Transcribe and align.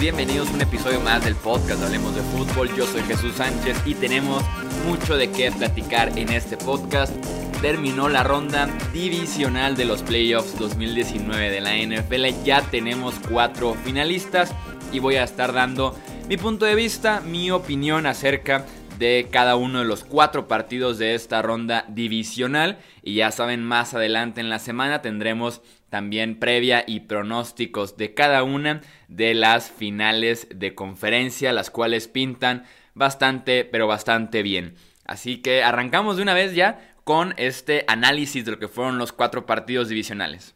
Bienvenidos 0.00 0.48
a 0.50 0.54
un 0.54 0.60
episodio 0.60 1.00
más 1.00 1.24
del 1.24 1.36
podcast 1.36 1.82
Hablemos 1.82 2.14
de 2.14 2.22
Fútbol. 2.22 2.74
Yo 2.76 2.86
soy 2.86 3.02
Jesús 3.02 3.34
Sánchez 3.36 3.76
y 3.86 3.94
tenemos 3.94 4.42
mucho 4.86 5.16
de 5.16 5.30
qué 5.30 5.52
platicar 5.52 6.18
en 6.18 6.30
este 6.30 6.56
podcast. 6.56 7.14
Terminó 7.60 8.08
la 8.08 8.22
ronda 8.22 8.68
divisional 8.92 9.76
de 9.76 9.84
los 9.84 10.02
playoffs 10.02 10.58
2019 10.58 11.50
de 11.50 11.60
la 11.60 11.76
NFL. 11.76 12.44
Ya 12.44 12.62
tenemos 12.62 13.14
cuatro 13.30 13.74
finalistas 13.84 14.52
y 14.92 14.98
voy 14.98 15.16
a 15.16 15.24
estar 15.24 15.52
dando 15.52 15.96
mi 16.28 16.36
punto 16.36 16.64
de 16.64 16.74
vista, 16.74 17.20
mi 17.20 17.50
opinión 17.50 18.06
acerca 18.06 18.66
de 18.98 19.28
cada 19.30 19.56
uno 19.56 19.80
de 19.80 19.84
los 19.84 20.04
cuatro 20.04 20.48
partidos 20.48 20.98
de 20.98 21.14
esta 21.14 21.42
ronda 21.42 21.84
divisional. 21.88 22.78
Y 23.02 23.14
ya 23.14 23.30
saben, 23.30 23.64
más 23.64 23.94
adelante 23.94 24.40
en 24.40 24.50
la 24.50 24.58
semana 24.58 25.02
tendremos 25.02 25.62
también 25.92 26.38
previa 26.38 26.84
y 26.86 27.00
pronósticos 27.00 27.98
de 27.98 28.14
cada 28.14 28.44
una 28.44 28.80
de 29.08 29.34
las 29.34 29.70
finales 29.70 30.46
de 30.50 30.74
conferencia, 30.74 31.52
las 31.52 31.68
cuales 31.68 32.08
pintan 32.08 32.64
bastante, 32.94 33.66
pero 33.66 33.86
bastante 33.86 34.42
bien. 34.42 34.74
Así 35.04 35.42
que 35.42 35.62
arrancamos 35.62 36.16
de 36.16 36.22
una 36.22 36.32
vez 36.32 36.54
ya 36.54 36.94
con 37.04 37.34
este 37.36 37.84
análisis 37.88 38.42
de 38.46 38.52
lo 38.52 38.58
que 38.58 38.68
fueron 38.68 38.96
los 38.96 39.12
cuatro 39.12 39.44
partidos 39.44 39.90
divisionales. 39.90 40.54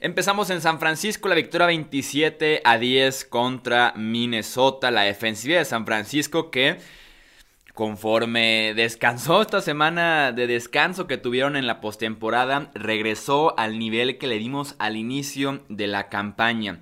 Empezamos 0.00 0.48
en 0.50 0.60
San 0.60 0.78
Francisco, 0.78 1.28
la 1.28 1.34
victoria 1.34 1.66
27 1.66 2.60
a 2.62 2.78
10 2.78 3.24
contra 3.24 3.92
Minnesota, 3.96 4.92
la 4.92 5.02
defensiva 5.02 5.58
de 5.58 5.64
San 5.64 5.86
Francisco 5.86 6.52
que 6.52 6.78
conforme 7.74 8.74
descansó 8.76 9.42
esta 9.42 9.60
semana 9.60 10.30
de 10.30 10.46
descanso 10.46 11.08
que 11.08 11.16
tuvieron 11.16 11.56
en 11.56 11.66
la 11.66 11.80
postemporada, 11.80 12.70
regresó 12.74 13.58
al 13.58 13.80
nivel 13.80 14.18
que 14.18 14.28
le 14.28 14.38
dimos 14.38 14.76
al 14.78 14.96
inicio 14.96 15.64
de 15.68 15.88
la 15.88 16.08
campaña. 16.08 16.78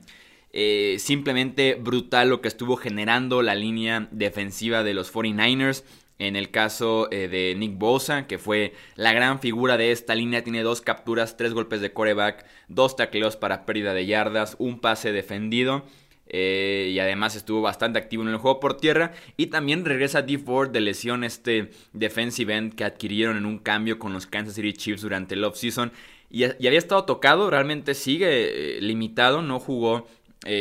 Eh, 0.53 0.97
simplemente 0.99 1.75
brutal 1.75 2.29
lo 2.29 2.43
que 2.43 2.49
estuvo 2.49 2.77
generando 2.77 3.41
la 3.41 3.55
línea 3.55 4.09
defensiva 4.11 4.83
de 4.83 4.93
los 4.93 5.11
49ers. 5.11 5.85
En 6.19 6.35
el 6.35 6.51
caso 6.51 7.09
eh, 7.11 7.29
de 7.29 7.55
Nick 7.57 7.77
Bosa, 7.77 8.27
que 8.27 8.39
fue 8.39 8.73
la 8.95 9.13
gran 9.13 9.39
figura 9.39 9.77
de 9.77 9.93
esta 9.93 10.15
línea, 10.15 10.43
tiene 10.43 10.63
dos 10.63 10.81
capturas, 10.81 11.37
tres 11.37 11.53
golpes 11.53 11.83
de 11.83 11.93
coreback, 11.93 12.47
dos 12.69 12.97
tacleos 12.97 13.37
para 13.37 13.67
pérdida 13.67 13.93
de 13.93 14.07
yardas, 14.07 14.57
un 14.59 14.81
pase 14.81 15.13
defendido. 15.13 15.85
Eh, 16.29 16.91
y 16.93 16.99
además 16.99 17.37
estuvo 17.37 17.63
bastante 17.63 18.01
activo 18.01 18.23
en 18.23 18.31
el 18.31 18.39
juego 18.39 18.61
por 18.61 18.79
tierra. 18.79 19.13
Y 19.37 19.49
también 19.49 19.85
regresa 19.85 20.23
D 20.23 20.39
Ford 20.39 20.71
de 20.71 20.81
lesión, 20.81 21.23
este 21.23 21.71
defensive 21.93 22.57
end 22.57 22.75
que 22.75 22.85
adquirieron 22.85 23.37
en 23.37 23.45
un 23.45 23.59
cambio 23.59 23.99
con 23.99 24.15
los 24.15 24.27
Kansas 24.27 24.55
City 24.55 24.73
Chiefs 24.73 25.03
durante 25.03 25.35
el 25.35 25.45
offseason. 25.45 25.93
Y, 26.31 26.45
y 26.45 26.67
había 26.67 26.79
estado 26.79 27.05
tocado, 27.05 27.51
realmente 27.51 27.93
sigue 27.95 28.79
eh, 28.79 28.81
limitado, 28.81 29.43
no 29.43 29.61
jugó 29.61 30.07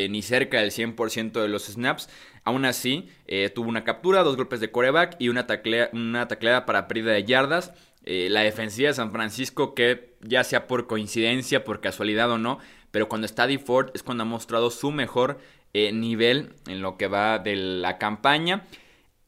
ni 0.09 0.23
cerca 0.23 0.61
del 0.61 0.72
100% 0.72 1.39
de 1.39 1.48
los 1.48 1.66
snaps. 1.66 2.09
Aún 2.45 2.63
así, 2.65 3.09
eh, 3.25 3.49
tuvo 3.49 3.69
una 3.69 3.83
captura, 3.83 4.21
dos 4.21 4.38
golpes 4.38 4.59
de 4.59 4.69
coreback 4.69 5.15
y 5.17 5.29
una, 5.29 5.47
tacleada 5.47 6.65
para 6.67 6.87
pérdida 6.87 7.11
de 7.11 7.23
yardas. 7.23 7.73
Eh, 8.03 8.27
la 8.29 8.41
defensiva 8.41 8.89
de 8.89 8.93
San 8.93 9.11
Francisco, 9.11 9.73
que 9.73 10.13
ya 10.21 10.43
sea 10.43 10.67
por 10.67 10.85
coincidencia, 10.85 11.63
por 11.63 11.81
casualidad 11.81 12.29
o 12.29 12.37
no, 12.37 12.59
pero 12.91 13.09
cuando 13.09 13.25
está 13.25 13.47
D 13.47 13.57
Ford 13.57 13.89
es 13.95 14.03
cuando 14.03 14.21
ha 14.21 14.27
mostrado 14.27 14.69
su 14.69 14.91
mejor 14.91 15.39
eh, 15.73 15.91
nivel 15.91 16.53
en 16.67 16.83
lo 16.83 16.97
que 16.97 17.07
va 17.07 17.39
de 17.39 17.55
la 17.55 17.97
campaña. 17.97 18.63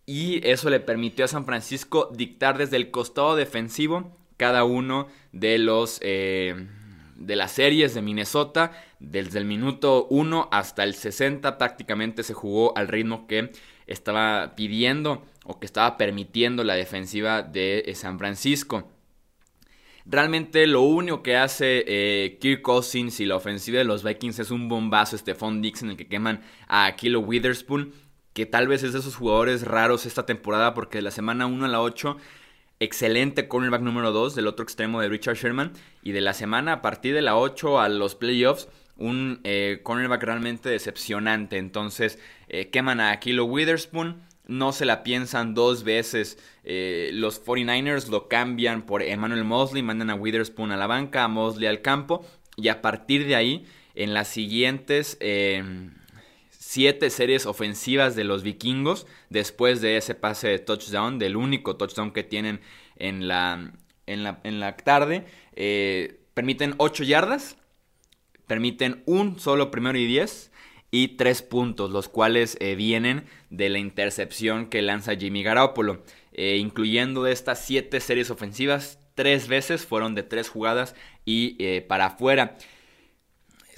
Y 0.06 0.48
eso 0.48 0.70
le 0.70 0.80
permitió 0.80 1.26
a 1.26 1.28
San 1.28 1.46
Francisco 1.46 2.12
dictar 2.14 2.60
desde 2.60 2.78
el 2.78 2.92
costado 2.92 3.36
defensivo 3.36 4.16
cada 4.38 4.64
uno 4.64 5.08
de 5.32 5.58
los 5.58 6.00
de 7.18 7.36
las 7.36 7.52
series 7.52 7.94
de 7.94 8.02
Minnesota, 8.02 8.72
desde 9.00 9.40
el 9.40 9.46
minuto 9.46 10.08
1 10.10 10.50
hasta 10.52 10.84
el 10.84 10.94
60 10.94 11.58
prácticamente 11.58 12.24
se 12.24 12.34
jugó 12.34 12.78
al 12.78 12.88
ritmo 12.88 13.28
que 13.28 13.52
estaba 13.88 14.56
pidiendo 14.56 15.26
o 15.44 15.60
que 15.60 15.66
estaba 15.66 15.98
permitiendo 15.98 16.64
la 16.64 16.76
defensiva 16.76 17.42
de 17.42 17.92
San 17.96 18.20
Francisco. 18.20 18.92
Realmente 20.10 20.66
lo 20.68 20.84
único 20.84 21.22
que 21.22 21.36
hace 21.36 21.84
eh, 21.86 22.38
Kirk 22.40 22.62
Cousins 22.62 23.20
y 23.20 23.26
la 23.26 23.36
ofensiva 23.36 23.80
de 23.80 23.84
los 23.84 24.04
Vikings 24.04 24.40
es 24.40 24.52
un 24.52 24.70
bombazo, 24.70 25.18
Stephon 25.18 25.62
Dix, 25.62 25.84
en 25.84 25.90
el 25.90 25.98
que 25.98 26.08
queman 26.08 26.42
a 26.70 26.96
Kilo 26.96 27.20
Witherspoon, 27.20 27.92
que 28.32 28.46
tal 28.46 28.70
vez 28.70 28.84
es 28.84 28.94
de 28.94 29.00
esos 29.00 29.18
jugadores 29.18 29.64
raros 29.64 30.06
esta 30.06 30.26
temporada 30.26 30.74
porque 30.74 31.00
de 31.00 31.02
la 31.02 31.12
semana 31.12 31.46
1 31.46 31.66
a 31.66 31.68
la 31.68 31.82
8 31.82 32.16
excelente 32.80 33.48
cornerback 33.48 33.82
número 33.82 34.12
2 34.12 34.36
del 34.36 34.48
otro 34.48 34.64
extremo 34.64 35.02
de 35.02 35.10
Richard 35.10 35.36
Sherman. 35.36 35.74
Y 36.02 36.12
de 36.12 36.22
la 36.22 36.34
semana, 36.34 36.74
a 36.74 36.82
partir 36.82 37.14
de 37.14 37.22
la 37.22 37.38
8 37.38 37.80
a 37.80 37.90
los 37.90 38.16
playoffs, 38.16 38.68
un 38.98 39.42
eh, 39.44 39.82
cornerback 39.84 40.24
realmente 40.24 40.70
decepcionante. 40.70 41.58
Entonces, 41.58 42.20
eh, 42.48 42.70
queman 42.70 43.00
a 43.00 43.20
Kilo 43.20 43.46
Witherspoon. 43.46 44.22
No 44.48 44.72
se 44.72 44.86
la 44.86 45.04
piensan 45.04 45.54
dos 45.54 45.84
veces. 45.84 46.38
Eh, 46.64 47.10
los 47.14 47.44
49ers 47.44 48.08
lo 48.10 48.28
cambian 48.28 48.86
por 48.86 49.02
Emmanuel 49.02 49.44
Mosley. 49.44 49.84
Mandan 49.84 50.10
a 50.10 50.16
Witherspoon 50.16 50.72
a 50.72 50.78
la 50.78 50.88
banca, 50.88 51.24
a 51.24 51.28
Mosley 51.28 51.68
al 51.68 51.82
campo. 51.82 52.26
Y 52.56 52.70
a 52.70 52.82
partir 52.82 53.28
de 53.28 53.36
ahí, 53.36 53.66
en 53.94 54.14
las 54.14 54.30
siguientes 54.30 55.18
siete 56.68 57.10
series 57.12 57.46
ofensivas 57.46 58.18
de 58.18 58.26
los 58.26 58.44
vikingos 58.44 59.08
después 59.30 59.80
de 59.80 59.96
ese 59.96 60.16
pase 60.16 60.50
de 60.50 60.60
touchdown, 60.60 61.18
del 61.18 61.38
único 61.38 61.78
touchdown 61.78 62.12
que 62.12 62.26
tienen 62.26 62.60
en 62.98 63.30
la, 63.30 63.72
en 64.06 64.24
la, 64.24 64.42
en 64.44 64.60
la 64.60 64.76
tarde. 64.76 65.24
Eh, 65.56 66.20
permiten 66.34 66.76
8 66.78 67.06
yardas, 67.06 67.56
permiten 68.48 69.02
un 69.06 69.40
solo 69.40 69.72
primero 69.72 69.98
y 69.98 70.08
10 70.08 70.52
y 70.92 71.08
3 71.16 71.42
puntos, 71.44 71.90
los 71.92 72.10
cuales 72.10 72.58
eh, 72.60 72.76
vienen 72.76 73.24
de 73.50 73.70
la 73.70 73.80
intercepción 73.80 74.66
que 74.66 74.82
lanza 74.82 75.16
Jimmy 75.16 75.44
Garoppolo. 75.44 76.04
Eh, 76.34 76.58
incluyendo 76.58 77.24
de 77.24 77.32
estas 77.32 77.66
7 77.66 77.98
series 78.02 78.30
ofensivas, 78.30 79.00
3 79.16 79.48
veces 79.48 79.86
fueron 79.86 80.16
de 80.16 80.24
3 80.24 80.50
jugadas 80.50 80.96
y 81.24 81.80
para 81.88 82.08
afuera. 82.08 82.58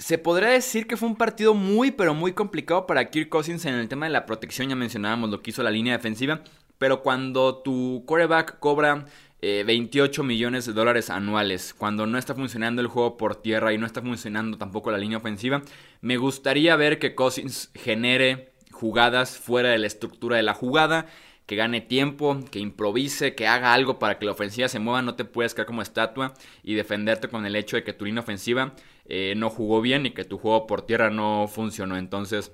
Se 0.00 0.16
podría 0.16 0.48
decir 0.48 0.86
que 0.86 0.96
fue 0.96 1.10
un 1.10 1.16
partido 1.16 1.52
muy, 1.52 1.90
pero 1.90 2.14
muy 2.14 2.32
complicado 2.32 2.86
para 2.86 3.10
Kirk 3.10 3.28
Cousins 3.28 3.66
en 3.66 3.74
el 3.74 3.86
tema 3.86 4.06
de 4.06 4.12
la 4.12 4.24
protección. 4.24 4.70
Ya 4.70 4.74
mencionábamos 4.74 5.28
lo 5.28 5.42
que 5.42 5.50
hizo 5.50 5.62
la 5.62 5.70
línea 5.70 5.92
defensiva. 5.94 6.40
Pero 6.78 7.02
cuando 7.02 7.58
tu 7.58 8.02
quarterback 8.06 8.58
cobra 8.60 9.04
28 9.42 10.22
eh, 10.22 10.24
millones 10.24 10.64
de 10.64 10.72
dólares 10.72 11.10
anuales, 11.10 11.74
cuando 11.74 12.06
no 12.06 12.16
está 12.16 12.34
funcionando 12.34 12.80
el 12.80 12.88
juego 12.88 13.18
por 13.18 13.36
tierra 13.36 13.74
y 13.74 13.78
no 13.78 13.84
está 13.84 14.00
funcionando 14.00 14.56
tampoco 14.56 14.90
la 14.90 14.96
línea 14.96 15.18
ofensiva, 15.18 15.60
me 16.00 16.16
gustaría 16.16 16.76
ver 16.76 16.98
que 16.98 17.14
Cousins 17.14 17.70
genere 17.74 18.52
jugadas 18.72 19.36
fuera 19.36 19.68
de 19.68 19.78
la 19.78 19.86
estructura 19.86 20.38
de 20.38 20.42
la 20.42 20.54
jugada 20.54 21.08
que 21.50 21.56
gane 21.56 21.80
tiempo, 21.80 22.38
que 22.52 22.60
improvise, 22.60 23.34
que 23.34 23.48
haga 23.48 23.74
algo 23.74 23.98
para 23.98 24.20
que 24.20 24.24
la 24.24 24.30
ofensiva 24.30 24.68
se 24.68 24.78
mueva, 24.78 25.02
no 25.02 25.16
te 25.16 25.24
puedes 25.24 25.52
quedar 25.52 25.66
como 25.66 25.82
estatua 25.82 26.32
y 26.62 26.74
defenderte 26.74 27.26
con 27.26 27.44
el 27.44 27.56
hecho 27.56 27.74
de 27.74 27.82
que 27.82 27.92
tu 27.92 28.04
línea 28.04 28.22
ofensiva 28.22 28.72
eh, 29.12 29.34
no 29.36 29.50
jugó 29.50 29.80
bien 29.80 30.06
y 30.06 30.12
que 30.12 30.24
tu 30.24 30.38
juego 30.38 30.68
por 30.68 30.82
tierra 30.82 31.10
no 31.10 31.48
funcionó. 31.48 31.96
Entonces, 31.96 32.52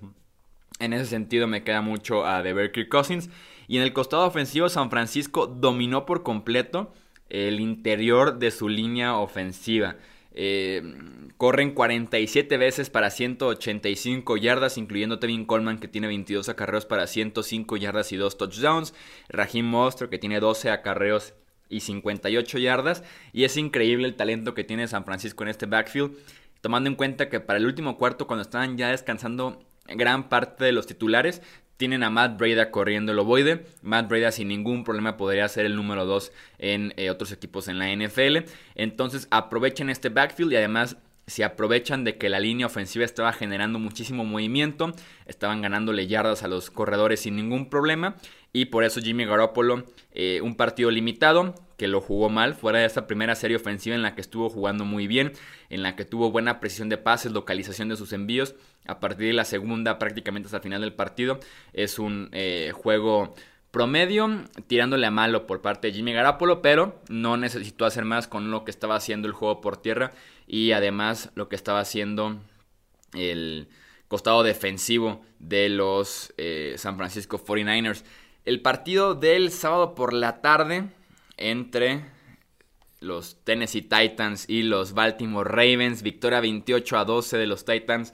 en 0.81 0.95
ese 0.95 1.05
sentido 1.05 1.47
me 1.47 1.63
queda 1.63 1.83
mucho 1.83 2.25
a 2.27 2.43
deber 2.43 2.73
Kirk 2.73 2.89
Cousins. 2.89 3.29
Y 3.69 3.77
en 3.77 3.83
el 3.83 3.93
costado 3.93 4.27
ofensivo, 4.27 4.71
San 4.71 4.91
Francisco 4.91 5.47
dominó 5.47 6.07
por 6.07 6.23
completo 6.23 6.95
el 7.29 7.61
interior 7.61 8.39
de 8.39 8.51
su 8.51 8.71
línea 8.71 9.19
ofensiva. 9.19 9.97
Eh, 10.33 10.83
corren 11.37 11.73
47 11.73 12.57
veces 12.57 12.89
para 12.89 13.11
185 13.11 14.39
yardas, 14.39 14.79
incluyendo 14.79 15.19
Tevin 15.19 15.45
Coleman 15.45 15.79
que 15.79 15.89
tiene 15.89 16.07
22 16.07 16.49
acarreos 16.49 16.87
para 16.87 17.07
105 17.07 17.77
yardas 17.77 18.13
y 18.13 18.17
2 18.17 18.39
touchdowns. 18.39 18.95
Raheem 19.29 19.67
Mostro 19.67 20.09
que 20.09 20.19
tiene 20.19 20.41
12 20.41 20.71
acarreos 20.71 21.35
y 21.69 21.81
58 21.81 22.59
yardas. 22.59 23.03
Y 23.33 23.45
es 23.45 23.57
increíble 23.57 24.07
el 24.07 24.17
talento 24.17 24.55
que 24.55 24.65
tiene 24.65 24.89
San 24.89 25.05
Francisco 25.05 25.43
en 25.43 25.49
este 25.51 25.67
backfield. 25.67 26.17
Tomando 26.61 26.91
en 26.91 26.97
cuenta 26.97 27.29
que 27.29 27.41
para 27.41 27.59
el 27.59 27.67
último 27.67 27.97
cuarto, 27.99 28.27
cuando 28.27 28.43
estaban 28.43 28.77
ya 28.77 28.91
descansando 28.91 29.63
gran 29.87 30.29
parte 30.29 30.65
de 30.65 30.73
los 30.73 30.87
titulares, 30.87 31.43
tienen 31.77 32.03
a 32.03 32.11
Matt 32.11 32.39
Breda 32.39 32.71
corriendo 32.71 33.13
el 33.13 33.19
ovoide. 33.19 33.67
Matt 33.83 34.09
Breda 34.09 34.33
sin 34.33 34.49
ningún 34.49 34.85
problema 34.85 35.17
podría 35.17 35.49
ser 35.49 35.67
el 35.67 35.77
número 35.77 36.07
2 36.07 36.33
en 36.59 36.95
eh, 36.97 37.11
otros 37.11 37.33
equipos 37.33 37.69
en 37.69 37.79
la 37.79 37.95
NFL. 37.95 38.49
Entonces 38.75 39.29
aprovechen 39.31 39.91
este 39.91 40.09
backfield 40.09 40.53
y 40.53 40.57
además 40.57 40.97
se 41.27 41.45
aprovechan 41.45 42.05
de 42.05 42.19
que 42.19 42.29
la 42.29 42.41
línea 42.41 42.67
ofensiva 42.67 43.05
estaba 43.05 43.33
generando 43.33 43.79
muchísimo 43.79 44.25
movimiento. 44.25 44.93
Estaban 45.27 45.61
ganándole 45.61 46.07
yardas 46.07 46.43
a 46.43 46.49
los 46.49 46.71
corredores 46.71 47.21
sin 47.21 47.37
ningún 47.37 47.69
problema. 47.69 48.17
Y 48.53 48.67
por 48.67 48.85
eso 48.85 49.01
Jimmy 49.01 49.27
Garoppolo, 49.27 49.85
eh, 50.13 50.41
un 50.43 50.55
partido 50.55 50.91
limitado, 50.91 51.55
que 51.77 51.89
lo 51.89 52.01
jugó 52.01 52.29
mal, 52.29 52.55
fuera 52.55 52.79
de 52.79 52.87
esa 52.87 53.07
primera 53.07 53.35
serie 53.35 53.57
ofensiva 53.57 53.95
en 53.95 54.03
la 54.03 54.15
que 54.15 54.21
estuvo 54.21 54.49
jugando 54.49 54.85
muy 54.85 55.07
bien, 55.07 55.33
en 55.69 55.83
la 55.83 55.97
que 55.97 56.05
tuvo 56.05 56.31
buena 56.31 56.61
precisión 56.61 56.89
de 56.89 56.99
pases, 56.99 57.33
localización 57.33 57.89
de 57.89 57.97
sus 57.97 58.13
envíos. 58.13 58.55
A 58.87 59.01
partir 59.01 59.27
de 59.29 59.33
la 59.33 59.45
segunda, 59.45 59.99
prácticamente 59.99 60.47
hasta 60.47 60.59
el 60.59 60.63
final 60.63 60.81
del 60.81 60.95
partido, 60.95 61.41
es 61.73 61.99
un 61.99 62.29
eh, 62.33 62.73
juego 62.75 63.35
promedio, 63.71 64.45
tirándole 64.69 65.07
a 65.07 65.11
malo 65.11 65.47
por 65.47 65.61
parte 65.61 65.89
de 65.89 65.93
Jimmy 65.93 66.15
Garapolo, 66.15 66.63
pero 66.63 67.03
no 67.09 67.37
necesitó 67.37 67.85
hacer 67.85 68.07
más 68.07 68.27
con 68.27 68.51
lo 68.51 68.65
que 68.65 68.71
estaba 68.71 68.97
haciendo 68.97 69.29
el 69.29 69.35
juego 69.35 69.61
por 69.61 69.77
tierra 69.77 70.13
y 70.47 70.73
además 70.73 71.31
lo 71.35 71.49
que 71.49 71.57
estaba 71.57 71.81
haciendo 71.81 72.39
el 73.13 73.69
costado 74.09 74.43
defensivo 74.43 75.23
de 75.41 75.69
los 75.69 76.33
eh, 76.39 76.75
San 76.79 76.97
Francisco 76.97 77.39
49ers. 77.39 78.03
El 78.47 78.63
partido 78.63 79.15
del 79.15 79.51
sábado 79.51 79.95
por 79.95 80.13
la 80.13 80.41
tarde 80.41 80.89
entre 81.37 82.05
los 83.01 83.45
Tennessee 83.45 83.83
Titans 83.83 84.49
y 84.49 84.63
los 84.63 84.95
Baltimore 84.95 85.49
Ravens, 85.49 86.03
victoria 86.03 86.41
28 86.41 86.99
a 86.99 87.05
12 87.05 87.37
de 87.39 87.47
los 87.47 87.65
Titans 87.65 88.13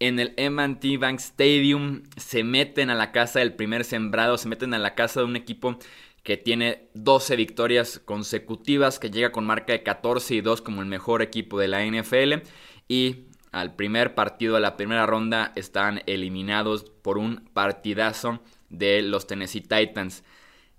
en 0.00 0.18
el 0.20 0.34
M&T 0.36 0.96
Bank 0.98 1.18
Stadium, 1.18 2.02
se 2.16 2.44
meten 2.44 2.90
a 2.90 2.94
la 2.94 3.10
casa 3.10 3.40
del 3.40 3.54
primer 3.54 3.84
sembrado, 3.84 4.38
se 4.38 4.48
meten 4.48 4.74
a 4.74 4.78
la 4.78 4.94
casa 4.94 5.20
de 5.20 5.26
un 5.26 5.36
equipo 5.36 5.78
que 6.22 6.36
tiene 6.36 6.88
12 6.94 7.36
victorias 7.36 8.00
consecutivas, 8.04 8.98
que 8.98 9.10
llega 9.10 9.32
con 9.32 9.46
marca 9.46 9.72
de 9.72 9.82
14 9.82 10.34
y 10.34 10.40
2 10.40 10.62
como 10.62 10.82
el 10.82 10.88
mejor 10.88 11.22
equipo 11.22 11.58
de 11.58 11.68
la 11.68 11.84
NFL 11.84 12.46
y 12.86 13.24
al 13.50 13.74
primer 13.74 14.14
partido 14.14 14.54
de 14.54 14.60
la 14.60 14.76
primera 14.76 15.06
ronda 15.06 15.52
están 15.56 16.02
eliminados 16.06 16.84
por 16.84 17.18
un 17.18 17.48
partidazo 17.52 18.40
de 18.68 19.02
los 19.02 19.26
Tennessee 19.26 19.62
Titans. 19.62 20.22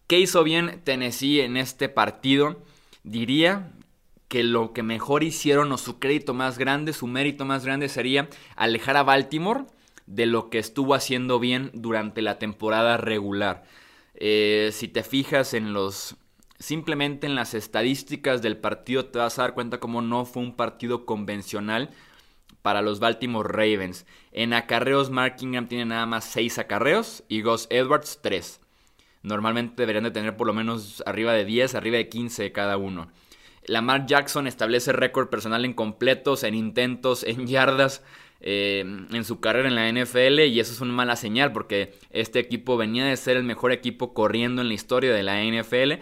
¿Qué 0.09 0.19
hizo 0.19 0.43
bien 0.43 0.81
Tennessee 0.83 1.41
en 1.41 1.55
este 1.55 1.87
partido? 1.87 2.57
Diría 3.03 3.73
que 4.27 4.43
lo 4.43 4.73
que 4.73 4.81
mejor 4.81 5.23
hicieron 5.23 5.71
o 5.71 5.77
su 5.77 5.99
crédito 5.99 6.33
más 6.33 6.57
grande, 6.57 6.93
su 6.93 7.05
mérito 7.05 7.45
más 7.45 7.63
grande 7.63 7.89
sería 7.89 8.27
alejar 8.55 8.97
a 8.97 9.03
Baltimore 9.03 9.65
de 10.07 10.25
lo 10.25 10.49
que 10.49 10.57
estuvo 10.57 10.95
haciendo 10.95 11.37
bien 11.37 11.69
durante 11.75 12.23
la 12.23 12.39
temporada 12.39 12.97
regular. 12.97 13.65
Eh, 14.15 14.71
si 14.73 14.87
te 14.87 15.03
fijas 15.03 15.53
en 15.53 15.73
los 15.73 16.15
simplemente 16.57 17.27
en 17.27 17.35
las 17.35 17.53
estadísticas 17.53 18.41
del 18.41 18.57
partido 18.57 19.05
te 19.05 19.19
vas 19.19 19.37
a 19.37 19.43
dar 19.43 19.53
cuenta 19.53 19.79
cómo 19.79 20.01
no 20.01 20.25
fue 20.25 20.41
un 20.41 20.55
partido 20.55 21.05
convencional 21.05 21.91
para 22.63 22.81
los 22.81 22.99
Baltimore 22.99 23.47
Ravens. 23.47 24.07
En 24.31 24.53
acarreos, 24.53 25.11
Mark 25.11 25.35
Ingram 25.41 25.67
tiene 25.67 25.85
nada 25.85 26.07
más 26.07 26.25
6 26.25 26.57
acarreos 26.57 27.23
y 27.27 27.43
Gus 27.43 27.67
Edwards 27.69 28.17
3. 28.23 28.59
Normalmente 29.21 29.81
deberían 29.81 30.05
de 30.05 30.11
tener 30.11 30.37
por 30.37 30.47
lo 30.47 30.53
menos 30.53 31.03
arriba 31.05 31.33
de 31.33 31.45
10, 31.45 31.75
arriba 31.75 31.97
de 31.97 32.09
15 32.09 32.51
cada 32.51 32.77
uno. 32.77 33.11
Lamar 33.65 34.05
Jackson 34.05 34.47
establece 34.47 34.93
récord 34.93 35.29
personal 35.29 35.65
en 35.65 35.73
completos, 35.73 36.43
en 36.43 36.55
intentos, 36.55 37.23
en 37.23 37.45
yardas 37.47 38.03
eh, 38.41 38.79
en 38.79 39.25
su 39.25 39.41
carrera 39.41 39.67
en 39.67 39.75
la 39.75 39.91
NFL 39.91 40.39
y 40.45 40.61
eso 40.61 40.71
es 40.71 40.79
una 40.79 40.93
mala 40.93 41.17
señal 41.17 41.51
porque 41.51 41.93
este 42.09 42.39
equipo 42.39 42.77
venía 42.77 43.03
de 43.03 43.17
ser 43.17 43.35
el 43.35 43.43
mejor 43.43 43.73
equipo 43.73 44.13
corriendo 44.13 44.61
en 44.61 44.69
la 44.69 44.73
historia 44.73 45.13
de 45.13 45.23
la 45.23 45.43
NFL 45.43 46.01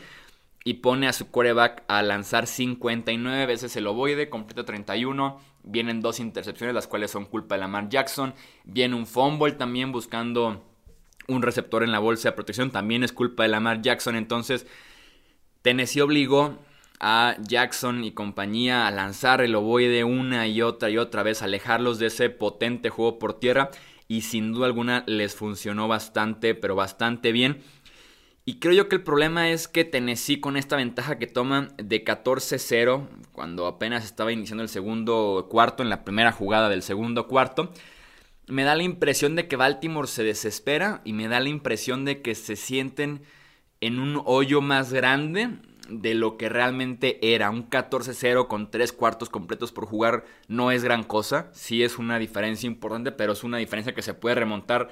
y 0.64 0.76
pone 0.76 1.08
a 1.08 1.14
su 1.14 1.32
quarterback 1.32 1.84
a 1.88 2.04
lanzar 2.04 2.46
59 2.46 3.46
veces 3.48 3.76
el 3.76 3.88
ovoide, 3.88 4.30
completo 4.30 4.66
31. 4.66 5.40
Vienen 5.64 6.02
dos 6.02 6.20
intercepciones, 6.20 6.76
las 6.76 6.88
cuales 6.88 7.10
son 7.10 7.26
culpa 7.26 7.56
de 7.56 7.62
Lamar 7.62 7.90
Jackson. 7.90 8.34
Viene 8.66 8.96
un 8.96 9.08
fumble 9.08 9.54
también 9.54 9.92
buscando 9.92 10.62
un 11.28 11.42
receptor 11.42 11.84
en 11.84 11.92
la 11.92 12.00
bolsa 12.00 12.30
de 12.30 12.36
protección, 12.36 12.72
también 12.72 13.04
es 13.04 13.12
culpa 13.12 13.44
de 13.44 13.50
Lamar 13.50 13.82
Jackson. 13.82 14.16
Entonces, 14.16 14.66
Tennessee 15.62 16.02
obligó 16.02 16.60
a 17.00 17.36
Jackson 17.42 18.04
y 18.04 18.12
compañía 18.12 18.88
a 18.88 18.92
lanzar 18.92 19.42
el 19.42 19.56
ovoide 19.56 20.04
una 20.04 20.48
y 20.48 20.62
otra 20.62 20.90
y 20.90 20.98
otra 20.98 21.24
vez, 21.24 21.42
alejarlos 21.42 22.00
de 22.00 22.08
ese 22.08 22.30
potente 22.30 22.90
juego 22.90 23.20
por 23.20 23.40
tierra 23.40 23.70
y 24.08 24.22
sin 24.22 24.54
duda 24.54 24.68
alguna 24.68 25.04
les 25.06 25.36
funcionó 25.36 25.88
bastante, 25.88 26.56
pero 26.56 26.76
bastante 26.76 27.32
bien. 27.32 27.62
Y 28.46 28.60
creo 28.60 28.74
yo 28.74 28.88
que 28.88 28.96
el 28.96 29.04
problema 29.04 29.50
es 29.50 29.68
que 29.68 29.84
Tennessee 29.84 30.40
con 30.40 30.56
esta 30.56 30.78
ventaja 30.78 31.20
que 31.20 31.28
toma 31.28 31.68
de 31.76 32.06
14-0, 32.06 33.06
cuando 33.34 33.68
apenas 33.68 34.06
estaba 34.06 34.32
iniciando 34.32 34.64
el 34.64 34.70
segundo 34.70 35.48
cuarto, 35.50 35.84
en 35.84 35.90
la 35.90 36.06
primera 36.06 36.32
jugada 36.32 36.70
del 36.70 36.82
segundo 36.82 37.28
cuarto, 37.28 37.74
me 38.48 38.64
da 38.64 38.76
la 38.76 38.84
impresión 38.84 39.36
de 39.36 39.48
que 39.48 39.56
Baltimore 39.56 40.08
se 40.08 40.24
desespera 40.24 41.02
y 41.04 41.14
me 41.14 41.28
da 41.28 41.40
la 41.40 41.50
impresión 41.50 42.06
de 42.06 42.22
que 42.22 42.34
se 42.36 42.56
sienten 42.56 43.22
en 43.82 44.00
un 44.00 44.22
hoyo 44.26 44.62
más 44.62 44.94
grande 44.94 45.50
de 45.90 46.14
lo 46.14 46.38
que 46.38 46.50
realmente 46.50 47.34
era. 47.34 47.50
Un 47.50 47.70
14-0 47.70 48.48
con 48.48 48.72
tres 48.72 48.94
cuartos 48.94 49.30
completos 49.30 49.72
por 49.72 49.86
jugar 49.86 50.26
no 50.48 50.72
es 50.72 50.84
gran 50.84 51.04
cosa, 51.04 51.50
sí 51.54 51.84
es 51.84 51.98
una 51.98 52.20
diferencia 52.20 52.68
importante, 52.68 53.12
pero 53.12 53.34
es 53.34 53.44
una 53.44 53.58
diferencia 53.58 53.94
que 53.94 54.02
se 54.02 54.14
puede 54.14 54.36
remontar 54.36 54.90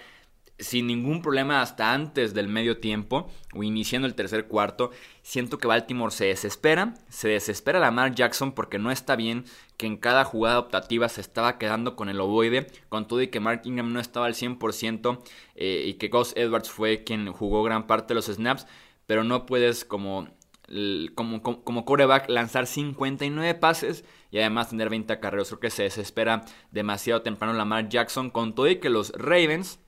sin 0.58 0.88
ningún 0.88 1.22
problema 1.22 1.62
hasta 1.62 1.94
antes 1.94 2.34
del 2.34 2.48
medio 2.48 2.78
tiempo 2.78 3.30
o 3.54 3.64
iniciando 3.64 4.08
el 4.08 4.16
tercer 4.16 4.48
cuarto. 4.48 4.92
Siento 5.22 5.58
que 5.58 5.68
Baltimore 5.68 6.12
se 6.12 6.26
desespera, 6.26 6.94
se 7.10 7.28
desespera 7.28 7.80
Lamar 7.80 8.16
Jackson 8.16 8.54
porque 8.54 8.80
no 8.80 8.92
está 8.92 9.16
bien 9.16 9.46
que 9.78 9.86
en 9.86 9.98
cada 9.98 10.24
jugada 10.24 10.60
optativa 10.60 11.10
se 11.10 11.22
estaba 11.22 11.58
quedando 11.58 11.96
con 11.96 12.08
el 12.10 12.22
ovoide, 12.22 12.68
con 12.88 13.08
todo 13.08 13.22
y 13.22 13.28
que 13.28 13.42
Mark 13.42 13.62
Ingram 13.66 13.92
no 13.92 14.00
estaba 14.00 14.28
al 14.28 14.34
100% 14.34 15.20
eh, 15.56 15.84
y 15.86 15.96
que 15.96 16.08
Gus 16.08 16.34
Edwards 16.38 16.70
fue 16.70 17.04
quien 17.04 17.32
jugó 17.32 17.64
gran 17.64 17.88
parte 17.88 18.10
de 18.10 18.16
los 18.16 18.28
snaps, 18.28 18.66
pero 19.06 19.24
no 19.24 19.46
puedes 19.46 19.84
como 19.84 20.30
como, 21.14 21.44
como, 21.44 21.64
como, 21.64 21.86
coreback 21.86 22.28
lanzar 22.28 22.66
59 22.66 23.54
pases 23.54 24.04
y 24.32 24.40
además 24.40 24.70
tener 24.70 24.90
20 24.90 25.20
carreras. 25.20 25.50
Creo 25.50 25.60
que 25.60 25.70
se 25.70 25.84
desespera 25.84 26.44
demasiado 26.72 27.22
temprano 27.22 27.54
Lamar 27.54 27.88
Jackson 27.88 28.32
con 28.32 28.56
todo 28.56 28.68
y 28.68 28.78
que 28.78 28.90
los 28.90 29.12
Ravens 29.12 29.80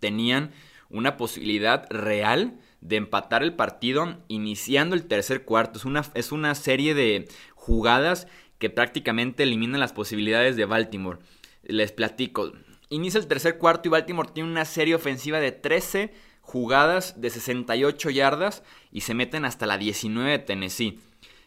tenían 0.00 0.52
una 0.90 1.16
posibilidad 1.16 1.86
real 1.90 2.58
de 2.80 2.96
empatar 2.96 3.42
el 3.42 3.54
partido 3.54 4.18
iniciando 4.28 4.94
el 4.94 5.06
tercer 5.06 5.44
cuarto. 5.44 5.78
Es 5.78 5.84
una, 5.84 6.04
es 6.14 6.32
una 6.32 6.54
serie 6.54 6.94
de 6.94 7.28
jugadas 7.54 8.26
que 8.58 8.70
prácticamente 8.70 9.42
eliminan 9.42 9.80
las 9.80 9.92
posibilidades 9.92 10.56
de 10.56 10.64
Baltimore. 10.64 11.18
Les 11.62 11.92
platico. 11.92 12.52
Inicia 12.90 13.20
el 13.20 13.26
tercer 13.26 13.58
cuarto 13.58 13.88
y 13.88 13.90
Baltimore 13.90 14.30
tiene 14.32 14.50
una 14.50 14.64
serie 14.64 14.94
ofensiva 14.94 15.40
de 15.40 15.52
13 15.52 16.12
jugadas 16.40 17.20
de 17.20 17.28
68 17.28 18.10
yardas 18.10 18.62
y 18.90 19.02
se 19.02 19.14
meten 19.14 19.44
hasta 19.44 19.66
la 19.66 19.76
19 19.76 20.30
de 20.30 20.38
Tennessee. 20.38 21.00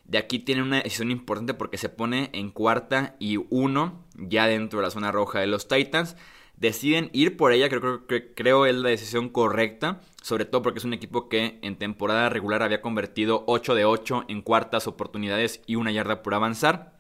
De 0.05 0.17
aquí 0.17 0.39
tiene 0.39 0.61
una 0.61 0.81
decisión 0.83 1.09
importante 1.09 1.53
porque 1.53 1.77
se 1.77 1.89
pone 1.89 2.29
en 2.33 2.51
cuarta 2.51 3.15
y 3.17 3.37
uno 3.49 4.05
ya 4.15 4.45
dentro 4.45 4.79
de 4.79 4.85
la 4.85 4.91
zona 4.91 5.11
roja 5.11 5.39
de 5.39 5.47
los 5.47 5.67
Titans 5.67 6.15
deciden 6.61 7.09
ir 7.11 7.37
por 7.37 7.53
ella, 7.53 7.69
creo 7.69 8.05
que 8.05 8.33
creo 8.35 8.67
es 8.67 8.75
la 8.75 8.89
decisión 8.89 9.29
correcta, 9.29 9.99
sobre 10.21 10.45
todo 10.45 10.61
porque 10.61 10.77
es 10.77 10.85
un 10.85 10.93
equipo 10.93 11.27
que 11.27 11.57
en 11.63 11.75
temporada 11.75 12.29
regular 12.29 12.61
había 12.61 12.81
convertido 12.81 13.43
8 13.47 13.73
de 13.73 13.85
8 13.85 14.25
en 14.27 14.43
cuartas 14.43 14.85
oportunidades 14.85 15.61
y 15.65 15.75
una 15.75 15.91
yarda 15.91 16.21
por 16.21 16.35
avanzar. 16.35 16.93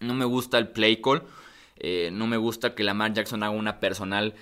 No 0.00 0.12
me 0.14 0.26
gusta 0.26 0.58
el 0.58 0.68
play 0.68 1.00
call, 1.00 1.22
eh, 1.78 2.10
no 2.12 2.26
me 2.26 2.36
gusta 2.36 2.74
que 2.74 2.84
Lamar 2.84 3.14
Jackson 3.14 3.42
haga 3.42 3.52
una 3.52 3.80
personal 3.80 4.34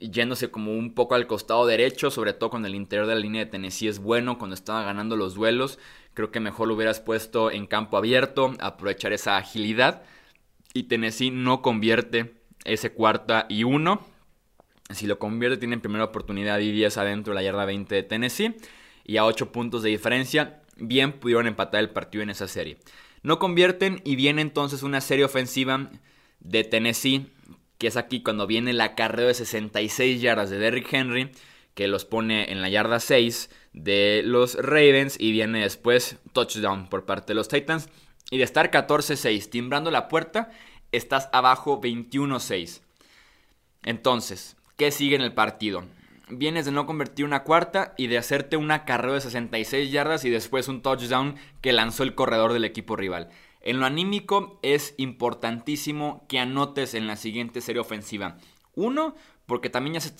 yéndose 0.00 0.50
como 0.50 0.72
un 0.72 0.92
poco 0.92 1.14
al 1.14 1.28
costado 1.28 1.64
derecho, 1.64 2.10
sobre 2.10 2.32
todo 2.32 2.50
cuando 2.50 2.66
el 2.66 2.74
interior 2.74 3.06
de 3.06 3.14
la 3.14 3.20
línea 3.20 3.44
de 3.44 3.50
Tennessee 3.50 3.86
es 3.86 4.00
bueno, 4.00 4.38
cuando 4.38 4.54
estaba 4.54 4.82
ganando 4.82 5.14
los 5.14 5.34
duelos. 5.34 5.78
Creo 6.14 6.32
que 6.32 6.40
mejor 6.40 6.66
lo 6.66 6.74
hubieras 6.74 6.98
puesto 6.98 7.52
en 7.52 7.68
campo 7.68 7.96
abierto, 7.96 8.54
aprovechar 8.58 9.12
esa 9.12 9.36
agilidad. 9.36 10.02
Y 10.74 10.84
Tennessee 10.84 11.30
no 11.30 11.62
convierte 11.62 12.39
ese 12.64 12.92
cuarta 12.92 13.46
y 13.48 13.64
uno. 13.64 14.06
Si 14.90 15.06
lo 15.06 15.18
convierte, 15.18 15.58
tienen 15.58 15.80
primera 15.80 16.04
oportunidad 16.04 16.58
y 16.60 16.72
10 16.72 16.98
adentro 16.98 17.32
de 17.32 17.36
la 17.36 17.42
yarda 17.42 17.64
20 17.64 17.94
de 17.94 18.02
Tennessee. 18.02 18.56
Y 19.04 19.16
a 19.16 19.24
8 19.24 19.52
puntos 19.52 19.82
de 19.82 19.90
diferencia, 19.90 20.62
bien 20.76 21.12
pudieron 21.12 21.46
empatar 21.46 21.80
el 21.80 21.90
partido 21.90 22.22
en 22.22 22.30
esa 22.30 22.48
serie. 22.48 22.78
No 23.22 23.38
convierten 23.38 24.00
y 24.04 24.16
viene 24.16 24.42
entonces 24.42 24.82
una 24.82 25.00
serie 25.00 25.24
ofensiva 25.24 25.90
de 26.40 26.64
Tennessee, 26.64 27.26
que 27.78 27.86
es 27.86 27.96
aquí 27.96 28.22
cuando 28.22 28.46
viene 28.46 28.70
el 28.70 28.80
acarreo 28.80 29.28
de 29.28 29.34
66 29.34 30.20
yardas 30.20 30.50
de 30.50 30.58
Derrick 30.58 30.92
Henry, 30.92 31.30
que 31.74 31.88
los 31.88 32.04
pone 32.04 32.50
en 32.50 32.62
la 32.62 32.68
yarda 32.68 32.98
6 32.98 33.50
de 33.72 34.22
los 34.24 34.54
Ravens 34.54 35.16
y 35.18 35.32
viene 35.32 35.60
después 35.60 36.16
touchdown 36.32 36.88
por 36.88 37.04
parte 37.04 37.28
de 37.28 37.34
los 37.34 37.48
Titans. 37.48 37.88
Y 38.30 38.38
de 38.38 38.44
estar 38.44 38.70
14-6 38.70 39.50
timbrando 39.50 39.90
la 39.90 40.08
puerta, 40.08 40.50
estás 40.92 41.28
abajo 41.32 41.80
21-6. 41.80 42.80
Entonces, 43.82 44.56
¿qué 44.76 44.90
sigue 44.90 45.16
en 45.16 45.22
el 45.22 45.34
partido? 45.34 45.84
Vienes 46.28 46.64
de 46.64 46.72
no 46.72 46.86
convertir 46.86 47.24
una 47.24 47.42
cuarta 47.42 47.94
y 47.96 48.06
de 48.06 48.18
hacerte 48.18 48.56
un 48.56 48.70
acarreo 48.70 49.14
de 49.14 49.20
66 49.20 49.90
yardas 49.90 50.24
y 50.24 50.30
después 50.30 50.68
un 50.68 50.80
touchdown 50.80 51.36
que 51.60 51.72
lanzó 51.72 52.02
el 52.04 52.14
corredor 52.14 52.52
del 52.52 52.64
equipo 52.64 52.94
rival. 52.94 53.30
En 53.62 53.80
lo 53.80 53.86
anímico 53.86 54.58
es 54.62 54.94
importantísimo 54.96 56.24
que 56.28 56.38
anotes 56.38 56.94
en 56.94 57.06
la 57.06 57.16
siguiente 57.16 57.60
serie 57.60 57.80
ofensiva. 57.80 58.36
Uno, 58.74 59.14
porque 59.50 59.68
también 59.68 59.94
ya 59.94 60.00
se, 60.00 60.12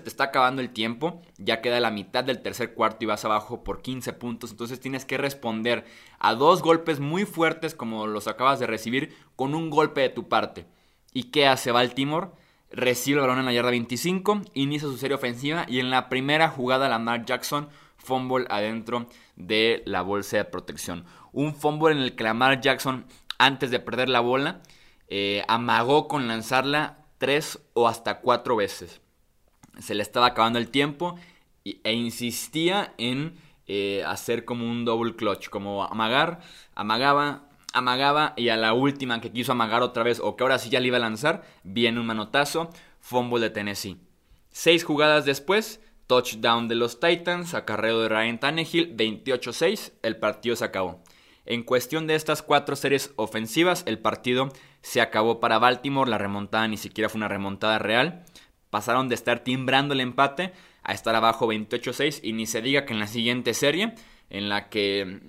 te, 0.00 0.08
está 0.10 0.24
acabando 0.24 0.60
el 0.60 0.68
tiempo, 0.68 1.22
ya 1.38 1.62
queda 1.62 1.80
la 1.80 1.90
mitad 1.90 2.22
del 2.22 2.42
tercer 2.42 2.74
cuarto 2.74 2.98
y 3.00 3.06
vas 3.06 3.24
abajo 3.24 3.64
por 3.64 3.80
15 3.80 4.12
puntos, 4.12 4.50
entonces 4.50 4.80
tienes 4.80 5.06
que 5.06 5.16
responder 5.16 5.86
a 6.18 6.34
dos 6.34 6.60
golpes 6.60 7.00
muy 7.00 7.24
fuertes 7.24 7.74
como 7.74 8.06
los 8.06 8.28
acabas 8.28 8.60
de 8.60 8.66
recibir 8.66 9.16
con 9.34 9.54
un 9.54 9.70
golpe 9.70 10.02
de 10.02 10.10
tu 10.10 10.28
parte. 10.28 10.66
¿Y 11.14 11.30
qué 11.30 11.46
hace 11.46 11.72
Baltimore? 11.72 12.32
Recibe 12.70 13.14
el 13.14 13.22
balón 13.22 13.38
en 13.38 13.46
la 13.46 13.54
yarda 13.54 13.70
25, 13.70 14.42
inicia 14.52 14.88
su 14.88 14.98
serie 14.98 15.14
ofensiva 15.14 15.64
y 15.66 15.80
en 15.80 15.88
la 15.88 16.10
primera 16.10 16.50
jugada 16.50 16.90
Lamar 16.90 17.24
Jackson 17.24 17.70
fumble 17.96 18.44
adentro 18.50 19.06
de 19.36 19.84
la 19.86 20.02
bolsa 20.02 20.36
de 20.36 20.44
protección. 20.44 21.06
Un 21.32 21.54
fumble 21.54 21.92
en 21.92 22.02
el 22.02 22.14
que 22.14 22.24
Lamar 22.24 22.60
Jackson 22.60 23.06
antes 23.38 23.70
de 23.70 23.80
perder 23.80 24.10
la 24.10 24.20
bola 24.20 24.60
eh, 25.08 25.44
amagó 25.48 26.08
con 26.08 26.28
lanzarla 26.28 27.05
tres 27.18 27.58
o 27.74 27.88
hasta 27.88 28.20
cuatro 28.20 28.56
veces. 28.56 29.00
Se 29.78 29.94
le 29.94 30.02
estaba 30.02 30.26
acabando 30.26 30.58
el 30.58 30.70
tiempo 30.70 31.16
e 31.64 31.92
insistía 31.92 32.94
en 32.98 33.36
eh, 33.66 34.04
hacer 34.06 34.44
como 34.44 34.70
un 34.70 34.84
double 34.84 35.16
clutch, 35.16 35.48
como 35.48 35.84
amagar, 35.84 36.40
amagaba, 36.74 37.48
amagaba 37.72 38.32
y 38.36 38.48
a 38.48 38.56
la 38.56 38.72
última 38.72 39.20
que 39.20 39.32
quiso 39.32 39.52
amagar 39.52 39.82
otra 39.82 40.02
vez 40.02 40.20
o 40.20 40.36
que 40.36 40.44
ahora 40.44 40.58
sí 40.58 40.70
ya 40.70 40.80
le 40.80 40.88
iba 40.88 40.96
a 40.96 41.00
lanzar, 41.00 41.44
viene 41.64 42.00
un 42.00 42.06
manotazo, 42.06 42.70
fumble 43.00 43.40
de 43.40 43.50
Tennessee. 43.50 43.98
Seis 44.50 44.84
jugadas 44.84 45.24
después, 45.24 45.80
touchdown 46.06 46.68
de 46.68 46.76
los 46.76 47.00
Titans, 47.00 47.54
acarreo 47.54 48.00
de 48.00 48.08
Ryan 48.08 48.38
Tannehill, 48.38 48.96
28-6, 48.96 49.92
el 50.02 50.16
partido 50.16 50.56
se 50.56 50.64
acabó. 50.64 51.02
En 51.46 51.62
cuestión 51.62 52.08
de 52.08 52.16
estas 52.16 52.42
cuatro 52.42 52.74
series 52.74 53.12
ofensivas, 53.14 53.84
el 53.86 54.00
partido 54.00 54.52
se 54.82 55.00
acabó 55.00 55.38
para 55.38 55.58
Baltimore, 55.58 56.10
la 56.10 56.18
remontada 56.18 56.66
ni 56.66 56.76
siquiera 56.76 57.08
fue 57.08 57.18
una 57.18 57.28
remontada 57.28 57.78
real. 57.78 58.24
Pasaron 58.70 59.08
de 59.08 59.14
estar 59.14 59.40
timbrando 59.40 59.94
el 59.94 60.00
empate 60.00 60.52
a 60.82 60.92
estar 60.92 61.14
abajo 61.14 61.46
28-6 61.46 62.20
y 62.22 62.32
ni 62.32 62.46
se 62.46 62.62
diga 62.62 62.84
que 62.84 62.92
en 62.92 62.98
la 62.98 63.06
siguiente 63.06 63.54
serie, 63.54 63.94
en 64.28 64.48
la 64.48 64.68
que 64.68 65.20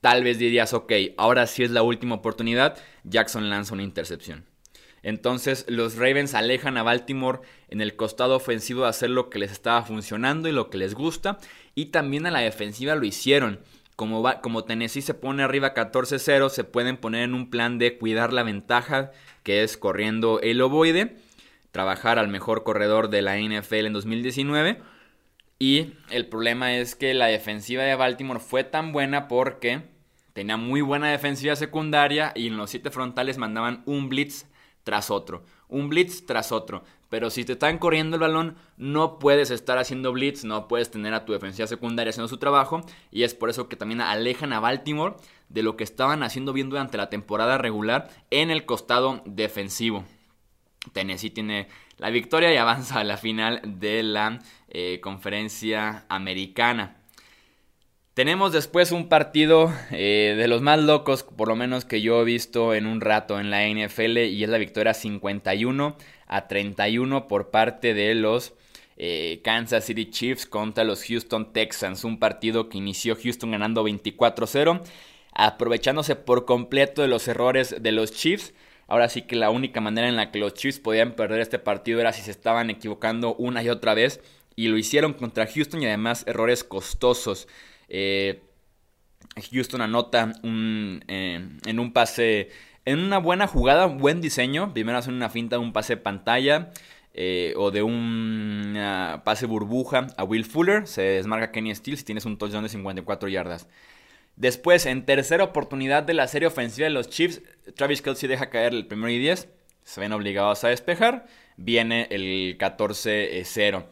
tal 0.00 0.24
vez 0.24 0.38
dirías, 0.38 0.72
ok, 0.72 0.92
ahora 1.18 1.46
sí 1.46 1.62
es 1.62 1.70
la 1.70 1.82
última 1.82 2.14
oportunidad, 2.14 2.78
Jackson 3.04 3.50
lanza 3.50 3.74
una 3.74 3.82
intercepción. 3.82 4.46
Entonces 5.02 5.66
los 5.68 5.96
Ravens 5.96 6.34
alejan 6.34 6.78
a 6.78 6.82
Baltimore 6.82 7.40
en 7.68 7.80
el 7.80 7.94
costado 7.96 8.34
ofensivo 8.34 8.82
de 8.82 8.88
hacer 8.88 9.10
lo 9.10 9.30
que 9.30 9.38
les 9.38 9.52
estaba 9.52 9.82
funcionando 9.82 10.48
y 10.48 10.52
lo 10.52 10.68
que 10.68 10.78
les 10.78 10.94
gusta. 10.94 11.38
Y 11.76 11.86
también 11.86 12.26
a 12.26 12.32
la 12.32 12.40
defensiva 12.40 12.96
lo 12.96 13.04
hicieron. 13.04 13.60
Como, 13.96 14.24
como 14.42 14.64
Tennessee 14.64 15.02
se 15.02 15.14
pone 15.14 15.42
arriba 15.42 15.74
14-0, 15.74 16.50
se 16.50 16.64
pueden 16.64 16.98
poner 16.98 17.22
en 17.22 17.34
un 17.34 17.50
plan 17.50 17.78
de 17.78 17.98
cuidar 17.98 18.32
la 18.32 18.42
ventaja, 18.42 19.10
que 19.42 19.62
es 19.62 19.76
corriendo 19.76 20.40
el 20.40 20.60
ovoide, 20.60 21.16
trabajar 21.72 22.18
al 22.18 22.28
mejor 22.28 22.62
corredor 22.62 23.08
de 23.08 23.22
la 23.22 23.38
NFL 23.38 23.86
en 23.86 23.92
2019. 23.94 24.82
Y 25.58 25.94
el 26.10 26.26
problema 26.26 26.74
es 26.74 26.94
que 26.94 27.14
la 27.14 27.26
defensiva 27.26 27.82
de 27.82 27.94
Baltimore 27.94 28.40
fue 28.40 28.64
tan 28.64 28.92
buena 28.92 29.28
porque 29.28 29.82
tenía 30.34 30.58
muy 30.58 30.82
buena 30.82 31.10
defensiva 31.10 31.56
secundaria 31.56 32.32
y 32.34 32.48
en 32.48 32.58
los 32.58 32.70
siete 32.70 32.90
frontales 32.90 33.38
mandaban 33.38 33.82
un 33.86 34.10
blitz 34.10 34.46
tras 34.84 35.10
otro, 35.10 35.44
un 35.68 35.88
blitz 35.88 36.26
tras 36.26 36.52
otro. 36.52 36.84
Pero 37.08 37.30
si 37.30 37.44
te 37.44 37.52
están 37.52 37.78
corriendo 37.78 38.16
el 38.16 38.20
balón, 38.20 38.56
no 38.76 39.18
puedes 39.18 39.50
estar 39.50 39.78
haciendo 39.78 40.12
blitz, 40.12 40.44
no 40.44 40.68
puedes 40.68 40.90
tener 40.90 41.14
a 41.14 41.24
tu 41.24 41.32
defensiva 41.32 41.68
secundaria 41.68 42.10
haciendo 42.10 42.28
su 42.28 42.38
trabajo. 42.38 42.82
Y 43.10 43.22
es 43.22 43.34
por 43.34 43.50
eso 43.50 43.68
que 43.68 43.76
también 43.76 44.00
alejan 44.00 44.52
a 44.52 44.60
Baltimore 44.60 45.16
de 45.48 45.62
lo 45.62 45.76
que 45.76 45.84
estaban 45.84 46.22
haciendo 46.22 46.52
bien 46.52 46.68
durante 46.68 46.96
la 46.96 47.10
temporada 47.10 47.58
regular 47.58 48.08
en 48.30 48.50
el 48.50 48.66
costado 48.66 49.22
defensivo. 49.24 50.04
Tennessee 50.92 51.30
tiene 51.30 51.68
la 51.98 52.10
victoria 52.10 52.52
y 52.52 52.56
avanza 52.56 53.00
a 53.00 53.04
la 53.04 53.16
final 53.16 53.60
de 53.64 54.02
la 54.02 54.40
eh, 54.68 55.00
conferencia 55.00 56.04
americana. 56.08 56.95
Tenemos 58.16 58.50
después 58.50 58.92
un 58.92 59.10
partido 59.10 59.70
eh, 59.90 60.36
de 60.38 60.48
los 60.48 60.62
más 60.62 60.80
locos, 60.80 61.22
por 61.22 61.48
lo 61.48 61.54
menos 61.54 61.84
que 61.84 62.00
yo 62.00 62.22
he 62.22 62.24
visto 62.24 62.72
en 62.72 62.86
un 62.86 63.02
rato 63.02 63.38
en 63.38 63.50
la 63.50 63.68
NFL, 63.68 64.16
y 64.20 64.42
es 64.42 64.48
la 64.48 64.56
victoria 64.56 64.94
51 64.94 65.98
a 66.26 66.48
31 66.48 67.28
por 67.28 67.50
parte 67.50 67.92
de 67.92 68.14
los 68.14 68.54
eh, 68.96 69.42
Kansas 69.44 69.84
City 69.84 70.08
Chiefs 70.08 70.46
contra 70.46 70.84
los 70.84 71.04
Houston 71.04 71.52
Texans. 71.52 72.04
Un 72.04 72.18
partido 72.18 72.70
que 72.70 72.78
inició 72.78 73.18
Houston 73.22 73.50
ganando 73.50 73.86
24-0, 73.86 74.80
aprovechándose 75.34 76.16
por 76.16 76.46
completo 76.46 77.02
de 77.02 77.08
los 77.08 77.28
errores 77.28 77.76
de 77.82 77.92
los 77.92 78.12
Chiefs. 78.12 78.54
Ahora 78.88 79.10
sí 79.10 79.22
que 79.22 79.36
la 79.36 79.50
única 79.50 79.82
manera 79.82 80.08
en 80.08 80.16
la 80.16 80.30
que 80.30 80.38
los 80.38 80.54
Chiefs 80.54 80.80
podían 80.80 81.12
perder 81.16 81.40
este 81.40 81.58
partido 81.58 82.00
era 82.00 82.14
si 82.14 82.22
se 82.22 82.30
estaban 82.30 82.70
equivocando 82.70 83.34
una 83.34 83.62
y 83.62 83.68
otra 83.68 83.92
vez. 83.92 84.22
Y 84.54 84.68
lo 84.68 84.78
hicieron 84.78 85.12
contra 85.12 85.46
Houston 85.46 85.82
y 85.82 85.86
además 85.86 86.24
errores 86.26 86.64
costosos. 86.64 87.46
Eh, 87.88 88.42
Houston 89.50 89.80
anota 89.80 90.32
eh, 90.42 91.48
en 91.66 91.78
un 91.78 91.92
pase, 91.92 92.50
en 92.84 92.98
una 92.98 93.18
buena 93.18 93.46
jugada, 93.46 93.86
buen 93.86 94.20
diseño. 94.20 94.72
Primero 94.72 94.98
hacen 94.98 95.14
una 95.14 95.28
finta 95.28 95.56
de 95.56 95.62
un 95.62 95.72
pase 95.72 95.96
pantalla 95.96 96.72
eh, 97.14 97.54
o 97.56 97.70
de 97.70 97.82
un 97.82 98.78
pase 99.24 99.46
burbuja 99.46 100.08
a 100.16 100.24
Will 100.24 100.44
Fuller. 100.44 100.86
Se 100.86 101.02
desmarca 101.02 101.52
Kenny 101.52 101.74
Steele 101.74 101.96
si 101.96 102.04
tienes 102.04 102.24
un 102.24 102.38
touchdown 102.38 102.62
de 102.62 102.68
54 102.70 103.28
yardas. 103.28 103.68
Después, 104.36 104.84
en 104.84 105.06
tercera 105.06 105.44
oportunidad 105.44 106.02
de 106.02 106.12
la 106.14 106.28
serie 106.28 106.48
ofensiva 106.48 106.84
de 106.84 106.92
los 106.92 107.08
Chiefs, 107.08 107.40
Travis 107.74 108.02
Kelsey 108.02 108.28
deja 108.28 108.50
caer 108.50 108.74
el 108.74 108.86
primero 108.86 109.10
y 109.10 109.18
10. 109.18 109.48
Se 109.82 110.00
ven 110.00 110.12
obligados 110.12 110.62
a 110.64 110.68
despejar. 110.68 111.26
Viene 111.56 112.06
el 112.10 112.58
14-0. 112.58 113.86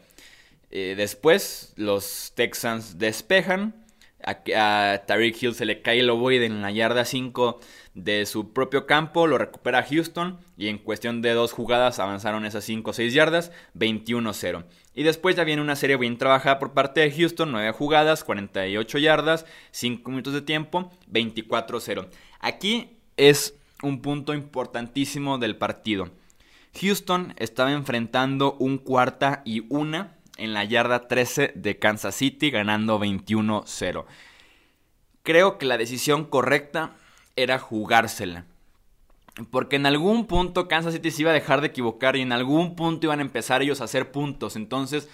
después, 0.69 1.73
los 1.77 2.33
Texans 2.35 2.99
despejan 2.99 3.84
a, 4.25 5.03
Tariq 5.05 5.41
Hill 5.41 5.55
se 5.55 5.65
le 5.65 5.81
cae 5.81 5.99
el 5.99 6.09
ovoide 6.09 6.45
en 6.45 6.61
la 6.61 6.71
yarda 6.71 7.05
5 7.05 7.59
de 7.93 8.25
su 8.25 8.51
propio 8.51 8.85
campo, 8.85 9.27
lo 9.27 9.37
recupera 9.37 9.83
Houston 9.83 10.39
y 10.57 10.67
en 10.67 10.79
cuestión 10.79 11.21
de 11.21 11.33
dos 11.33 11.53
jugadas 11.53 11.99
avanzaron 11.99 12.45
esas 12.45 12.63
5 12.63 12.89
o 12.89 12.93
6 12.93 13.13
yardas, 13.13 13.51
21-0. 13.77 14.65
Y 14.95 15.03
después 15.03 15.35
ya 15.35 15.43
viene 15.43 15.61
una 15.61 15.75
serie 15.75 15.97
bien 15.97 16.17
trabajada 16.17 16.59
por 16.59 16.73
parte 16.73 17.01
de 17.01 17.11
Houston, 17.11 17.51
9 17.51 17.71
jugadas, 17.71 18.23
48 18.23 18.97
yardas, 18.97 19.45
5 19.71 20.09
minutos 20.09 20.33
de 20.33 20.41
tiempo, 20.41 20.91
24-0. 21.11 22.07
Aquí 22.39 22.97
es 23.17 23.55
un 23.83 24.01
punto 24.01 24.33
importantísimo 24.33 25.37
del 25.37 25.55
partido. 25.55 26.09
Houston 26.81 27.33
estaba 27.37 27.71
enfrentando 27.71 28.55
un 28.59 28.77
cuarta 28.77 29.41
y 29.45 29.65
una 29.69 30.15
en 30.37 30.53
la 30.53 30.63
yarda 30.63 31.07
13 31.07 31.53
de 31.55 31.79
Kansas 31.79 32.15
City, 32.15 32.49
ganando 32.51 32.99
21-0. 32.99 34.05
Creo 35.23 35.57
que 35.57 35.65
la 35.65 35.77
decisión 35.77 36.25
correcta 36.25 36.95
era 37.35 37.59
jugársela. 37.59 38.45
Porque 39.51 39.75
en 39.75 39.85
algún 39.85 40.27
punto 40.27 40.67
Kansas 40.67 40.93
City 40.93 41.11
se 41.11 41.23
iba 41.23 41.31
a 41.31 41.33
dejar 41.33 41.61
de 41.61 41.67
equivocar 41.67 42.15
y 42.15 42.21
en 42.21 42.31
algún 42.31 42.75
punto 42.75 43.07
iban 43.07 43.19
a 43.19 43.23
empezar 43.23 43.61
ellos 43.61 43.81
a 43.81 43.85
hacer 43.85 44.11
puntos. 44.11 44.55
Entonces, 44.55 45.09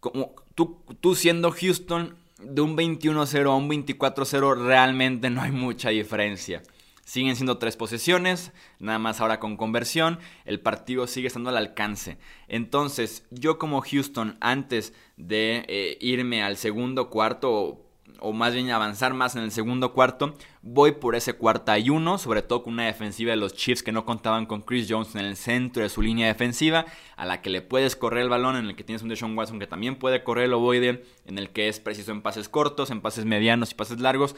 como 0.00 0.34
tú, 0.54 0.82
tú 1.00 1.14
siendo 1.14 1.50
Houston, 1.50 2.16
de 2.38 2.60
un 2.60 2.76
21-0 2.76 3.46
a 3.46 3.56
un 3.56 3.68
24-0 3.68 4.64
realmente 4.64 5.30
no 5.30 5.42
hay 5.42 5.50
mucha 5.50 5.90
diferencia. 5.90 6.62
Siguen 7.08 7.36
siendo 7.36 7.56
tres 7.56 7.74
posesiones, 7.74 8.52
nada 8.80 8.98
más 8.98 9.22
ahora 9.22 9.40
con 9.40 9.56
conversión, 9.56 10.18
el 10.44 10.60
partido 10.60 11.06
sigue 11.06 11.28
estando 11.28 11.48
al 11.48 11.56
alcance. 11.56 12.18
Entonces, 12.48 13.24
yo 13.30 13.58
como 13.58 13.80
Houston, 13.80 14.36
antes 14.42 14.92
de 15.16 15.64
eh, 15.68 15.96
irme 16.02 16.42
al 16.42 16.58
segundo 16.58 17.08
cuarto, 17.08 17.80
o, 18.20 18.32
más 18.34 18.52
bien 18.52 18.70
avanzar 18.72 19.14
más 19.14 19.36
en 19.36 19.42
el 19.42 19.52
segundo 19.52 19.94
cuarto, 19.94 20.34
voy 20.60 20.92
por 20.92 21.14
ese 21.14 21.32
cuarta 21.32 21.78
y 21.78 21.88
uno, 21.88 22.18
sobre 22.18 22.42
todo 22.42 22.62
con 22.62 22.74
una 22.74 22.84
defensiva 22.84 23.30
de 23.30 23.38
los 23.38 23.54
Chiefs 23.54 23.82
que 23.82 23.90
no 23.90 24.04
contaban 24.04 24.44
con 24.44 24.60
Chris 24.60 24.86
Jones 24.86 25.14
en 25.14 25.24
el 25.24 25.36
centro 25.36 25.82
de 25.82 25.88
su 25.88 26.02
línea 26.02 26.26
defensiva, 26.26 26.84
a 27.16 27.24
la 27.24 27.40
que 27.40 27.48
le 27.48 27.62
puedes 27.62 27.96
correr 27.96 28.24
el 28.24 28.28
balón, 28.28 28.56
en 28.56 28.66
el 28.66 28.76
que 28.76 28.84
tienes 28.84 29.00
un 29.00 29.08
Deshaun 29.08 29.34
Watson 29.34 29.58
que 29.58 29.66
también 29.66 29.96
puede 29.96 30.22
correr 30.22 30.44
el 30.44 30.52
ovoide, 30.52 31.06
en 31.24 31.38
el 31.38 31.48
que 31.48 31.68
es 31.68 31.80
preciso 31.80 32.12
en 32.12 32.20
pases 32.20 32.50
cortos, 32.50 32.90
en 32.90 33.00
pases 33.00 33.24
medianos 33.24 33.70
y 33.70 33.76
pases 33.76 33.98
largos. 33.98 34.36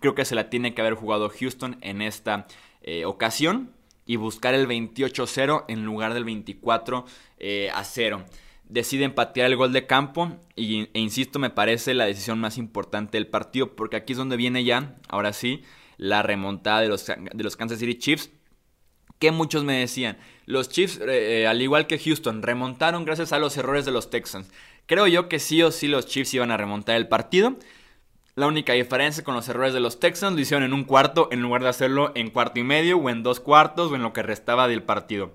Creo 0.00 0.14
que 0.14 0.24
se 0.24 0.34
la 0.34 0.50
tiene 0.50 0.74
que 0.74 0.80
haber 0.80 0.94
jugado 0.94 1.30
Houston 1.30 1.76
en 1.80 2.02
esta 2.02 2.46
eh, 2.82 3.04
ocasión 3.04 3.72
y 4.06 4.16
buscar 4.16 4.54
el 4.54 4.66
28-0 4.66 5.64
en 5.68 5.84
lugar 5.84 6.14
del 6.14 6.24
24 6.24 7.04
eh, 7.38 7.70
a 7.74 7.84
0. 7.84 8.24
Deciden 8.68 9.14
patear 9.14 9.46
el 9.46 9.56
gol 9.56 9.72
de 9.72 9.86
campo 9.86 10.36
y, 10.56 10.88
e 10.94 11.00
insisto, 11.00 11.38
me 11.38 11.50
parece 11.50 11.94
la 11.94 12.06
decisión 12.06 12.38
más 12.38 12.58
importante 12.58 13.18
del 13.18 13.26
partido 13.26 13.74
porque 13.76 13.96
aquí 13.96 14.12
es 14.12 14.18
donde 14.18 14.36
viene 14.36 14.64
ya, 14.64 14.96
ahora 15.08 15.32
sí, 15.32 15.62
la 15.96 16.22
remontada 16.22 16.80
de 16.80 16.88
los, 16.88 17.06
de 17.06 17.44
los 17.44 17.56
Kansas 17.56 17.78
City 17.78 17.96
Chiefs. 17.96 18.30
Que 19.18 19.32
muchos 19.32 19.64
me 19.64 19.80
decían, 19.80 20.16
los 20.46 20.68
Chiefs, 20.68 21.00
eh, 21.02 21.46
al 21.48 21.60
igual 21.60 21.88
que 21.88 21.98
Houston, 21.98 22.42
remontaron 22.42 23.04
gracias 23.04 23.32
a 23.32 23.38
los 23.38 23.56
errores 23.56 23.84
de 23.84 23.90
los 23.90 24.10
Texans. 24.10 24.48
Creo 24.86 25.06
yo 25.06 25.28
que 25.28 25.38
sí 25.38 25.62
o 25.62 25.70
sí 25.70 25.88
los 25.88 26.06
Chiefs 26.06 26.32
iban 26.34 26.50
a 26.50 26.56
remontar 26.56 26.96
el 26.96 27.08
partido. 27.08 27.56
La 28.38 28.46
única 28.46 28.74
diferencia 28.74 29.24
con 29.24 29.34
los 29.34 29.48
errores 29.48 29.74
de 29.74 29.80
los 29.80 29.98
Texans 29.98 30.36
lo 30.36 30.40
hicieron 30.40 30.62
en 30.62 30.72
un 30.72 30.84
cuarto 30.84 31.28
en 31.32 31.42
lugar 31.42 31.60
de 31.64 31.70
hacerlo 31.70 32.12
en 32.14 32.30
cuarto 32.30 32.60
y 32.60 32.62
medio 32.62 32.96
o 32.96 33.10
en 33.10 33.24
dos 33.24 33.40
cuartos 33.40 33.90
o 33.90 33.96
en 33.96 34.02
lo 34.02 34.12
que 34.12 34.22
restaba 34.22 34.68
del 34.68 34.84
partido. 34.84 35.32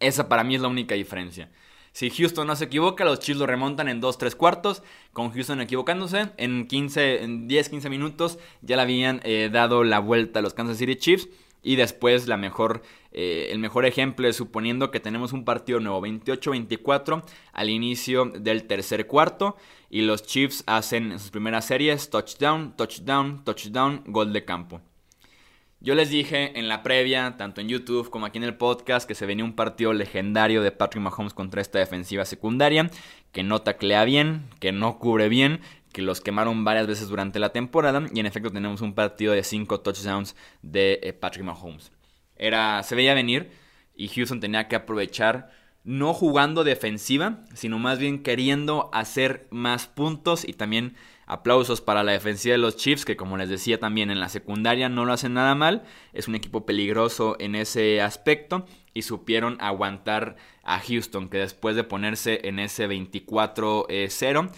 Esa 0.00 0.26
para 0.26 0.42
mí 0.42 0.54
es 0.54 0.62
la 0.62 0.68
única 0.68 0.94
diferencia. 0.94 1.50
Si 1.92 2.08
Houston 2.08 2.46
no 2.46 2.56
se 2.56 2.64
equivoca, 2.64 3.04
los 3.04 3.20
Chiefs 3.20 3.38
lo 3.38 3.46
remontan 3.46 3.88
en 3.88 4.00
2-3 4.00 4.36
cuartos. 4.36 4.82
Con 5.12 5.32
Houston 5.32 5.60
equivocándose, 5.60 6.30
en 6.38 6.66
15, 6.66 7.24
en 7.24 7.46
10-15 7.46 7.90
minutos 7.90 8.38
ya 8.62 8.76
le 8.76 8.82
habían 8.82 9.20
eh, 9.24 9.50
dado 9.52 9.84
la 9.84 9.98
vuelta 9.98 10.38
a 10.38 10.42
los 10.42 10.54
Kansas 10.54 10.78
City 10.78 10.96
Chiefs. 10.96 11.28
Y 11.64 11.76
después 11.76 12.28
la 12.28 12.36
mejor, 12.36 12.82
eh, 13.10 13.48
el 13.50 13.58
mejor 13.58 13.86
ejemplo 13.86 14.28
es 14.28 14.36
suponiendo 14.36 14.90
que 14.90 15.00
tenemos 15.00 15.32
un 15.32 15.44
partido 15.44 15.80
nuevo, 15.80 16.00
28-24 16.02 17.24
al 17.52 17.70
inicio 17.70 18.26
del 18.26 18.64
tercer 18.64 19.06
cuarto. 19.06 19.56
Y 19.88 20.02
los 20.02 20.22
Chiefs 20.22 20.62
hacen 20.66 21.10
en 21.10 21.18
sus 21.18 21.30
primeras 21.30 21.64
series 21.64 22.10
touchdown, 22.10 22.76
touchdown, 22.76 23.42
touchdown, 23.44 24.02
gol 24.06 24.32
de 24.32 24.44
campo. 24.44 24.82
Yo 25.84 25.94
les 25.94 26.08
dije 26.08 26.58
en 26.58 26.68
la 26.68 26.82
previa, 26.82 27.36
tanto 27.36 27.60
en 27.60 27.68
YouTube 27.68 28.08
como 28.08 28.24
aquí 28.24 28.38
en 28.38 28.44
el 28.44 28.56
podcast, 28.56 29.06
que 29.06 29.14
se 29.14 29.26
venía 29.26 29.44
un 29.44 29.54
partido 29.54 29.92
legendario 29.92 30.62
de 30.62 30.72
Patrick 30.72 31.02
Mahomes 31.02 31.34
contra 31.34 31.60
esta 31.60 31.78
defensiva 31.78 32.24
secundaria, 32.24 32.90
que 33.32 33.42
no 33.42 33.60
taclea 33.60 34.04
bien, 34.04 34.48
que 34.60 34.72
no 34.72 34.98
cubre 34.98 35.28
bien, 35.28 35.60
que 35.94 36.02
los 36.02 36.20
quemaron 36.20 36.64
varias 36.64 36.86
veces 36.86 37.08
durante 37.08 37.38
la 37.38 37.52
temporada 37.52 38.06
y 38.12 38.20
en 38.20 38.26
efecto 38.26 38.50
tenemos 38.50 38.82
un 38.82 38.94
partido 38.94 39.32
de 39.32 39.42
5 39.42 39.80
touchdowns 39.80 40.36
de 40.60 41.00
eh, 41.02 41.14
Patrick 41.14 41.44
Mahomes. 41.44 41.90
Era, 42.36 42.82
se 42.82 42.94
veía 42.94 43.14
venir 43.14 43.50
y 43.96 44.08
Houston 44.08 44.40
tenía 44.40 44.68
que 44.68 44.76
aprovechar 44.76 45.50
no 45.84 46.12
jugando 46.12 46.64
defensiva, 46.64 47.44
sino 47.54 47.78
más 47.78 47.98
bien 47.98 48.22
queriendo 48.22 48.90
hacer 48.92 49.46
más 49.50 49.86
puntos 49.86 50.46
y 50.46 50.52
también 50.52 50.96
Aplausos 51.26 51.80
para 51.80 52.04
la 52.04 52.12
defensiva 52.12 52.52
de 52.52 52.58
los 52.58 52.76
Chiefs, 52.76 53.06
que 53.06 53.16
como 53.16 53.38
les 53.38 53.48
decía 53.48 53.80
también 53.80 54.10
en 54.10 54.20
la 54.20 54.28
secundaria 54.28 54.90
no 54.90 55.06
lo 55.06 55.12
hacen 55.12 55.32
nada 55.32 55.54
mal. 55.54 55.82
Es 56.12 56.28
un 56.28 56.34
equipo 56.34 56.66
peligroso 56.66 57.36
en 57.40 57.54
ese 57.54 58.02
aspecto 58.02 58.66
y 58.92 59.02
supieron 59.02 59.56
aguantar 59.60 60.36
a 60.62 60.80
Houston, 60.80 61.30
que 61.30 61.38
después 61.38 61.76
de 61.76 61.84
ponerse 61.84 62.40
en 62.44 62.58
ese 62.58 62.88
24-0, 62.88 64.50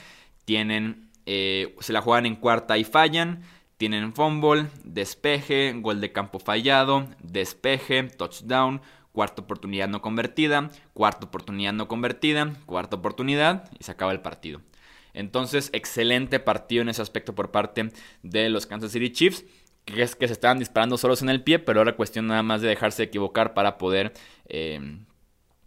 tienen, 0.44 1.05
eh, 1.26 1.74
se 1.80 1.92
la 1.92 2.00
juegan 2.00 2.26
en 2.26 2.36
cuarta 2.36 2.78
y 2.78 2.84
fallan. 2.84 3.42
Tienen 3.76 4.14
fumble, 4.14 4.68
despeje, 4.84 5.74
gol 5.76 6.00
de 6.00 6.10
campo 6.10 6.38
fallado, 6.38 7.08
despeje, 7.22 8.04
touchdown, 8.04 8.80
cuarta 9.12 9.42
oportunidad 9.42 9.88
no 9.88 10.00
convertida, 10.00 10.70
cuarta 10.94 11.26
oportunidad 11.26 11.74
no 11.74 11.86
convertida, 11.86 12.54
cuarta 12.64 12.96
oportunidad 12.96 13.70
y 13.78 13.84
se 13.84 13.92
acaba 13.92 14.12
el 14.12 14.20
partido. 14.20 14.62
Entonces, 15.12 15.70
excelente 15.74 16.40
partido 16.40 16.82
en 16.82 16.88
ese 16.88 17.02
aspecto 17.02 17.34
por 17.34 17.50
parte 17.50 17.90
de 18.22 18.48
los 18.48 18.66
Kansas 18.66 18.92
City 18.92 19.10
Chiefs. 19.10 19.44
Que 19.84 20.02
es 20.02 20.16
que 20.16 20.26
se 20.26 20.32
estaban 20.32 20.58
disparando 20.58 20.98
solos 20.98 21.22
en 21.22 21.28
el 21.28 21.44
pie, 21.44 21.60
pero 21.60 21.78
ahora 21.78 21.94
cuestión 21.94 22.26
nada 22.26 22.42
más 22.42 22.60
de 22.60 22.68
dejarse 22.68 23.04
equivocar 23.04 23.54
para 23.54 23.78
poder 23.78 24.12
eh, 24.48 24.98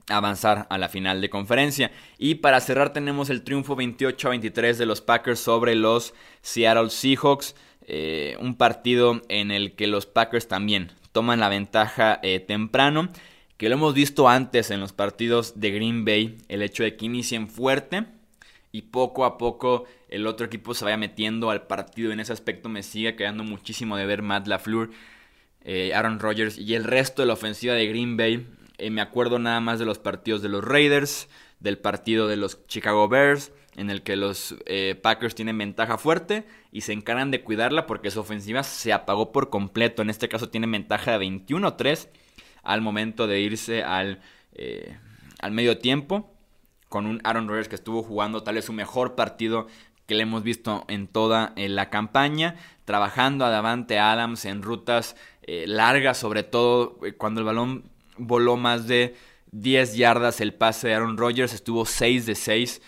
avanzar 0.09 0.67
a 0.69 0.77
la 0.77 0.89
final 0.89 1.21
de 1.21 1.29
conferencia. 1.29 1.91
Y 2.17 2.35
para 2.35 2.59
cerrar 2.59 2.93
tenemos 2.93 3.29
el 3.29 3.43
triunfo 3.43 3.75
28 3.75 4.27
a 4.27 4.31
23 4.31 4.77
de 4.77 4.85
los 4.85 5.01
Packers 5.01 5.39
sobre 5.39 5.75
los 5.75 6.13
Seattle 6.41 6.89
Seahawks. 6.89 7.55
Eh, 7.87 8.37
un 8.39 8.55
partido 8.55 9.21
en 9.29 9.51
el 9.51 9.75
que 9.75 9.87
los 9.87 10.05
Packers 10.05 10.47
también 10.47 10.91
toman 11.11 11.39
la 11.39 11.49
ventaja 11.49 12.19
eh, 12.23 12.39
temprano. 12.39 13.09
Que 13.57 13.69
lo 13.69 13.75
hemos 13.75 13.93
visto 13.93 14.29
antes 14.29 14.71
en 14.71 14.79
los 14.79 14.93
partidos 14.93 15.59
de 15.59 15.71
Green 15.71 16.05
Bay. 16.05 16.37
El 16.47 16.61
hecho 16.61 16.83
de 16.83 16.95
que 16.95 17.05
inicien 17.05 17.49
fuerte 17.49 18.05
y 18.71 18.83
poco 18.83 19.25
a 19.25 19.37
poco 19.37 19.85
el 20.09 20.27
otro 20.27 20.45
equipo 20.45 20.73
se 20.73 20.85
vaya 20.85 20.97
metiendo 20.97 21.49
al 21.49 21.67
partido. 21.67 22.11
En 22.11 22.19
ese 22.19 22.33
aspecto 22.33 22.69
me 22.69 22.83
sigue 22.83 23.15
quedando 23.15 23.43
muchísimo 23.43 23.97
de 23.97 24.05
ver 24.05 24.21
Matt 24.21 24.47
LaFleur, 24.47 24.91
eh, 25.63 25.93
Aaron 25.93 26.19
Rodgers 26.19 26.57
y 26.57 26.75
el 26.75 26.83
resto 26.83 27.21
de 27.21 27.27
la 27.27 27.33
ofensiva 27.33 27.73
de 27.73 27.87
Green 27.87 28.17
Bay. 28.17 28.47
Eh, 28.79 28.89
me 28.89 29.01
acuerdo 29.01 29.39
nada 29.39 29.59
más 29.59 29.79
de 29.79 29.85
los 29.85 29.99
partidos 29.99 30.41
de 30.41 30.49
los 30.49 30.63
Raiders, 30.63 31.29
del 31.59 31.77
partido 31.77 32.27
de 32.27 32.37
los 32.37 32.65
Chicago 32.67 33.07
Bears, 33.07 33.51
en 33.75 33.89
el 33.89 34.01
que 34.01 34.15
los 34.15 34.55
eh, 34.65 34.99
Packers 35.01 35.35
tienen 35.35 35.57
ventaja 35.57 35.97
fuerte 35.97 36.45
y 36.71 36.81
se 36.81 36.93
encargan 36.93 37.31
de 37.31 37.43
cuidarla 37.43 37.85
porque 37.85 38.11
su 38.11 38.19
ofensiva 38.19 38.63
se 38.63 38.93
apagó 38.93 39.31
por 39.31 39.49
completo. 39.49 40.01
En 40.01 40.09
este 40.09 40.29
caso 40.29 40.49
tienen 40.49 40.71
ventaja 40.71 41.17
de 41.17 41.25
21-3 41.25 42.09
al 42.63 42.81
momento 42.81 43.27
de 43.27 43.39
irse 43.39 43.83
al, 43.83 44.21
al 45.39 45.51
medio 45.51 45.77
tiempo 45.77 46.33
con 46.89 47.05
un 47.05 47.21
Aaron 47.23 47.47
Rodgers 47.47 47.69
que 47.69 47.75
estuvo 47.75 48.03
jugando 48.03 48.43
tal 48.43 48.55
vez 48.55 48.65
su 48.65 48.73
mejor 48.73 49.15
partido 49.15 49.67
que 50.09 50.15
le 50.15 50.23
hemos 50.23 50.41
visto 50.41 50.85
en 50.87 51.07
toda 51.07 51.53
eh, 51.55 51.69
la 51.69 51.91
campaña, 51.91 52.55
trabajando 52.83 53.45
a 53.45 53.55
Adams 53.59 54.45
en 54.45 54.63
rutas 54.63 55.15
eh, 55.43 55.65
largas, 55.67 56.17
sobre 56.17 56.41
todo 56.41 56.97
eh, 57.05 57.13
cuando 57.13 57.41
el 57.41 57.45
balón 57.45 57.83
voló 58.19 58.57
más 58.57 58.87
de 58.87 59.15
10 59.51 59.95
yardas 59.95 60.41
el 60.41 60.53
pase 60.53 60.89
de 60.89 60.93
Aaron 60.93 61.17
Rodgers, 61.17 61.53
estuvo 61.53 61.85
6 61.85 62.25
de 62.25 62.35
6. 62.35 62.81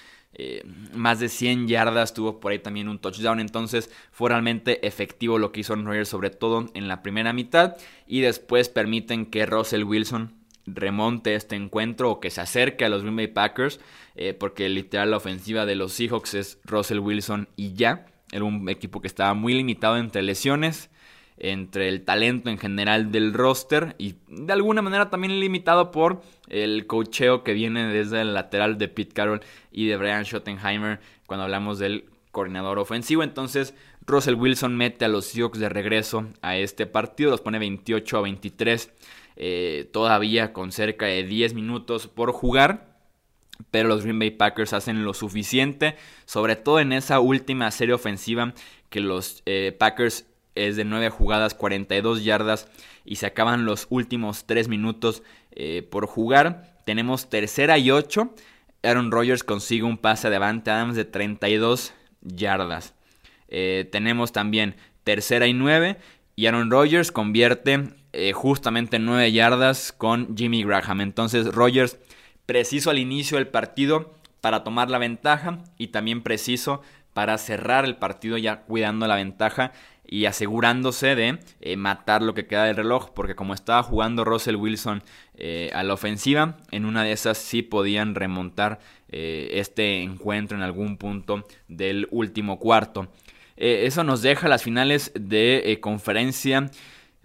más 0.94 1.20
de 1.20 1.30
100 1.30 1.68
yardas, 1.68 2.14
tuvo 2.14 2.40
por 2.40 2.52
ahí 2.52 2.60
también 2.60 2.88
un 2.88 3.00
touchdown, 3.00 3.40
entonces 3.40 3.92
fue 4.12 4.30
realmente 4.30 4.86
efectivo 4.88 5.38
lo 5.38 5.52
que 5.52 5.62
hizo 5.62 5.74
Aaron 5.74 5.86
Rodgers, 5.86 6.10
sobre 6.10 6.30
todo 6.30 6.70
en 6.74 6.88
la 6.88 7.02
primera 7.04 7.34
mitad, 7.34 7.76
y 8.08 8.22
después 8.22 8.70
permiten 8.70 9.26
que 9.26 9.46
Russell 9.46 9.84
Wilson 9.84 10.42
remonte 10.66 11.36
este 11.36 11.56
encuentro 11.56 12.12
o 12.12 12.20
que 12.20 12.30
se 12.30 12.42
acerque 12.42 12.86
a 12.86 12.90
los 12.90 13.02
Green 13.02 13.16
Bay 13.16 13.28
Packers, 13.28 13.80
eh, 14.16 14.34
porque 14.34 14.70
literal 14.70 15.12
la 15.12 15.18
ofensiva 15.18 15.66
de 15.66 15.76
los 15.76 15.94
Seahawks 15.94 16.34
es 16.34 16.60
Russell 16.64 17.00
Wilson 17.00 17.50
y 17.56 17.74
ya. 17.74 18.06
Era 18.32 18.46
un 18.46 18.70
equipo 18.70 19.02
que 19.02 19.08
estaba 19.08 19.34
muy 19.34 19.54
limitado 19.54 19.98
entre 19.98 20.22
lesiones, 20.22 20.90
entre 21.44 21.90
el 21.90 22.06
talento 22.06 22.52
en 22.52 22.60
general 22.60 23.12
del 23.12 23.34
roster 23.34 23.96
y 23.98 24.16
de 24.28 24.54
alguna 24.54 24.84
manera 24.84 25.10
también 25.10 25.40
limitado 25.40 25.90
por 25.90 26.22
el 26.50 26.86
cocheo 26.86 27.44
que 27.44 27.54
viene 27.54 27.88
desde 27.88 28.22
el 28.22 28.36
lateral 28.36 28.78
de 28.78 28.88
Pete 28.88 29.14
Carroll 29.14 29.42
y 29.72 29.88
de 29.88 29.98
Brian 29.98 30.24
Schottenheimer 30.24 31.00
cuando 31.26 31.46
hablamos 31.46 31.80
del 31.80 32.06
coordinador 32.32 32.78
ofensivo. 32.78 33.24
Entonces, 33.24 33.74
Russell 34.06 34.36
Wilson 34.36 34.78
mete 34.78 35.06
a 35.06 35.08
los 35.08 35.26
Seahawks 35.26 35.60
de 35.60 35.70
regreso 35.70 36.28
a 36.44 36.58
este 36.58 36.86
partido, 36.86 37.32
los 37.32 37.42
pone 37.42 37.58
28 37.58 38.18
a 38.18 38.22
23 38.22 38.92
eh, 39.36 39.90
todavía 39.92 40.54
con 40.54 40.72
cerca 40.72 41.08
de 41.08 41.24
10 41.24 41.56
minutos 41.56 42.08
por 42.08 42.32
jugar. 42.32 42.92
Pero 43.70 43.90
los 43.90 44.04
Green 44.04 44.20
Bay 44.20 44.32
Packers 44.32 44.74
hacen 44.74 45.06
lo 45.06 45.14
suficiente, 45.14 45.96
sobre 46.26 46.56
todo 46.56 46.80
en 46.80 46.94
esa 46.94 47.20
última 47.20 47.70
serie 47.70 47.94
ofensiva 47.94 48.54
que 48.90 49.00
los 49.00 49.44
eh, 49.46 49.76
Packers 49.78 50.26
es 50.56 50.76
de 50.76 50.86
9 50.86 51.10
jugadas, 51.10 51.54
42 51.54 52.24
yardas 52.24 52.68
y 53.06 53.18
se 53.18 53.26
acaban 53.26 53.66
los 53.66 53.88
últimos 53.90 54.46
3 54.46 54.68
minutos 54.68 55.24
eh, 55.52 55.88
por 55.90 56.06
jugar. 56.06 56.76
Tenemos 56.86 57.30
tercera 57.30 57.78
y 57.78 57.92
8. 57.92 58.34
Aaron 58.84 59.12
Rodgers 59.12 59.44
consigue 59.44 59.84
un 59.84 59.98
pase 59.98 60.28
adelante 60.28 60.72
Adams 60.72 60.96
de 60.96 61.06
32 61.06 61.94
yardas. 62.22 62.94
tenemos 63.48 64.32
también 64.32 64.76
tercera 65.04 65.48
y 65.48 65.54
9 65.54 65.98
y 66.36 66.48
Aaron 66.48 66.72
Rodgers 66.72 67.12
convierte 67.12 67.90
eh, 68.14 68.34
justamente 68.34 69.00
9 69.00 69.32
yardas 69.32 69.92
con 69.92 70.36
Jimmy 70.36 70.64
Graham. 70.64 71.02
Entonces 71.02 71.54
Rogers 71.54 71.98
preciso 72.46 72.90
al 72.90 73.00
inicio 73.00 73.38
del 73.38 73.48
partido 73.48 74.16
para 74.42 74.64
tomar 74.64 74.90
la 74.90 74.98
ventaja 74.98 75.60
y 75.78 75.88
también 75.88 76.24
preciso 76.24 76.82
para 77.14 77.38
cerrar 77.38 77.86
el 77.86 77.98
partido 77.98 78.38
ya 78.38 78.62
cuidando 78.62 79.08
la 79.08 79.16
ventaja 79.16 79.72
y 80.12 80.26
asegurándose 80.26 81.16
de 81.16 81.40
eh, 81.62 81.78
matar 81.78 82.22
lo 82.22 82.36
que 82.36 82.46
queda 82.46 82.66
del 82.66 82.76
reloj, 82.76 83.10
porque 83.16 83.34
como 83.34 83.56
estaba 83.56 83.82
jugando 83.82 84.24
Russell 84.24 84.58
Wilson 84.58 85.02
eh, 85.34 85.72
a 85.74 85.82
la 85.82 85.96
ofensiva, 85.96 86.58
en 86.70 86.86
una 86.86 87.04
de 87.04 87.14
esas 87.14 87.40
sí 87.40 87.64
podían 87.64 88.14
remontar 88.14 88.80
este 89.14 90.04
encuentro 90.04 90.56
en 90.56 90.64
algún 90.64 90.96
punto 90.96 91.46
del 91.68 92.08
último 92.12 92.60
cuarto. 92.60 93.10
eso 93.58 94.06
nos 94.06 94.22
deja 94.22 94.48
las 94.48 94.64
finales 94.64 95.12
de 95.14 95.78
conferencia 95.82 96.72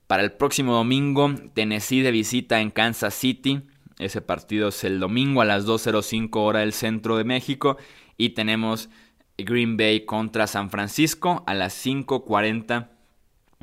para 0.07 0.23
el 0.23 0.33
próximo 0.33 0.75
domingo, 0.75 1.35
Tennessee 1.55 2.03
de 2.03 2.13
visita 2.13 2.61
en 2.61 2.71
Kansas 2.71 3.15
City. 3.15 3.63
Ese 3.99 4.21
partido 4.21 4.69
es 4.69 4.85
el 4.85 5.01
domingo 5.01 5.41
a 5.41 5.45
las 5.45 5.67
2.05 5.67 6.29
hora 6.37 6.61
del 6.61 6.73
centro 6.73 7.17
de 7.17 7.25
México. 7.25 7.77
Y 8.17 8.31
tenemos 8.31 8.89
Green 9.39 9.77
Bay 9.77 10.05
contra 10.05 10.47
San 10.47 10.71
Francisco 10.71 11.45
a 11.47 11.55
las 11.55 11.85
5.40 11.85 12.89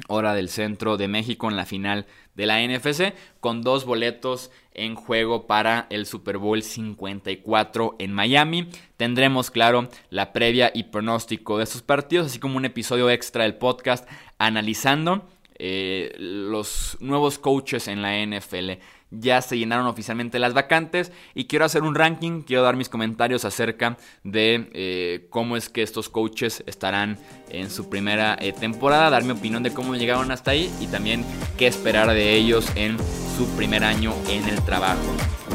hora 0.07 0.33
del 0.33 0.49
centro 0.49 0.97
de 0.97 1.07
México 1.07 1.49
en 1.49 1.55
la 1.55 1.65
final 1.65 2.05
de 2.35 2.45
la 2.45 2.65
NFC. 2.65 3.13
Con 3.39 3.61
dos 3.61 3.85
boletos 3.85 4.51
en 4.73 4.95
juego 4.95 5.45
para 5.47 5.87
el 5.89 6.05
Super 6.05 6.37
Bowl 6.37 6.61
54 6.61 7.95
en 7.99 8.13
Miami. 8.13 8.69
Tendremos, 8.97 9.51
claro, 9.51 9.89
la 10.09 10.33
previa 10.33 10.71
y 10.73 10.83
pronóstico 10.83 11.57
de 11.57 11.65
estos 11.65 11.81
partidos, 11.81 12.27
así 12.27 12.39
como 12.39 12.57
un 12.57 12.65
episodio 12.65 13.09
extra 13.09 13.43
del 13.43 13.55
podcast 13.55 14.07
analizando 14.37 15.27
eh, 15.59 16.13
los 16.17 16.97
nuevos 16.99 17.37
coaches 17.37 17.87
en 17.87 18.01
la 18.01 18.25
NFL. 18.25 18.71
Ya 19.19 19.41
se 19.41 19.57
llenaron 19.57 19.87
oficialmente 19.87 20.39
las 20.39 20.53
vacantes 20.53 21.11
y 21.33 21.45
quiero 21.45 21.65
hacer 21.65 21.83
un 21.83 21.95
ranking, 21.95 22.41
quiero 22.41 22.63
dar 22.63 22.75
mis 22.75 22.89
comentarios 22.89 23.45
acerca 23.45 23.97
de 24.23 24.69
eh, 24.73 25.27
cómo 25.29 25.57
es 25.57 25.69
que 25.69 25.83
estos 25.83 26.09
coaches 26.09 26.63
estarán 26.65 27.17
en 27.49 27.69
su 27.69 27.89
primera 27.89 28.37
eh, 28.39 28.53
temporada, 28.53 29.09
dar 29.09 29.23
mi 29.23 29.31
opinión 29.31 29.63
de 29.63 29.73
cómo 29.73 29.95
llegaron 29.95 30.31
hasta 30.31 30.51
ahí 30.51 30.73
y 30.79 30.87
también 30.87 31.25
qué 31.57 31.67
esperar 31.67 32.09
de 32.09 32.33
ellos 32.33 32.67
en 32.75 32.97
su 33.37 33.47
primer 33.55 33.83
año 33.83 34.13
en 34.29 34.47
el 34.47 34.63
trabajo. 34.63 35.01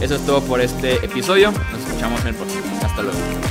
Eso 0.00 0.16
es 0.16 0.26
todo 0.26 0.40
por 0.42 0.60
este 0.60 0.94
episodio, 1.04 1.50
nos 1.50 1.80
escuchamos 1.80 2.20
en 2.22 2.28
el 2.28 2.34
próximo. 2.34 2.62
Hasta 2.82 3.02
luego. 3.02 3.47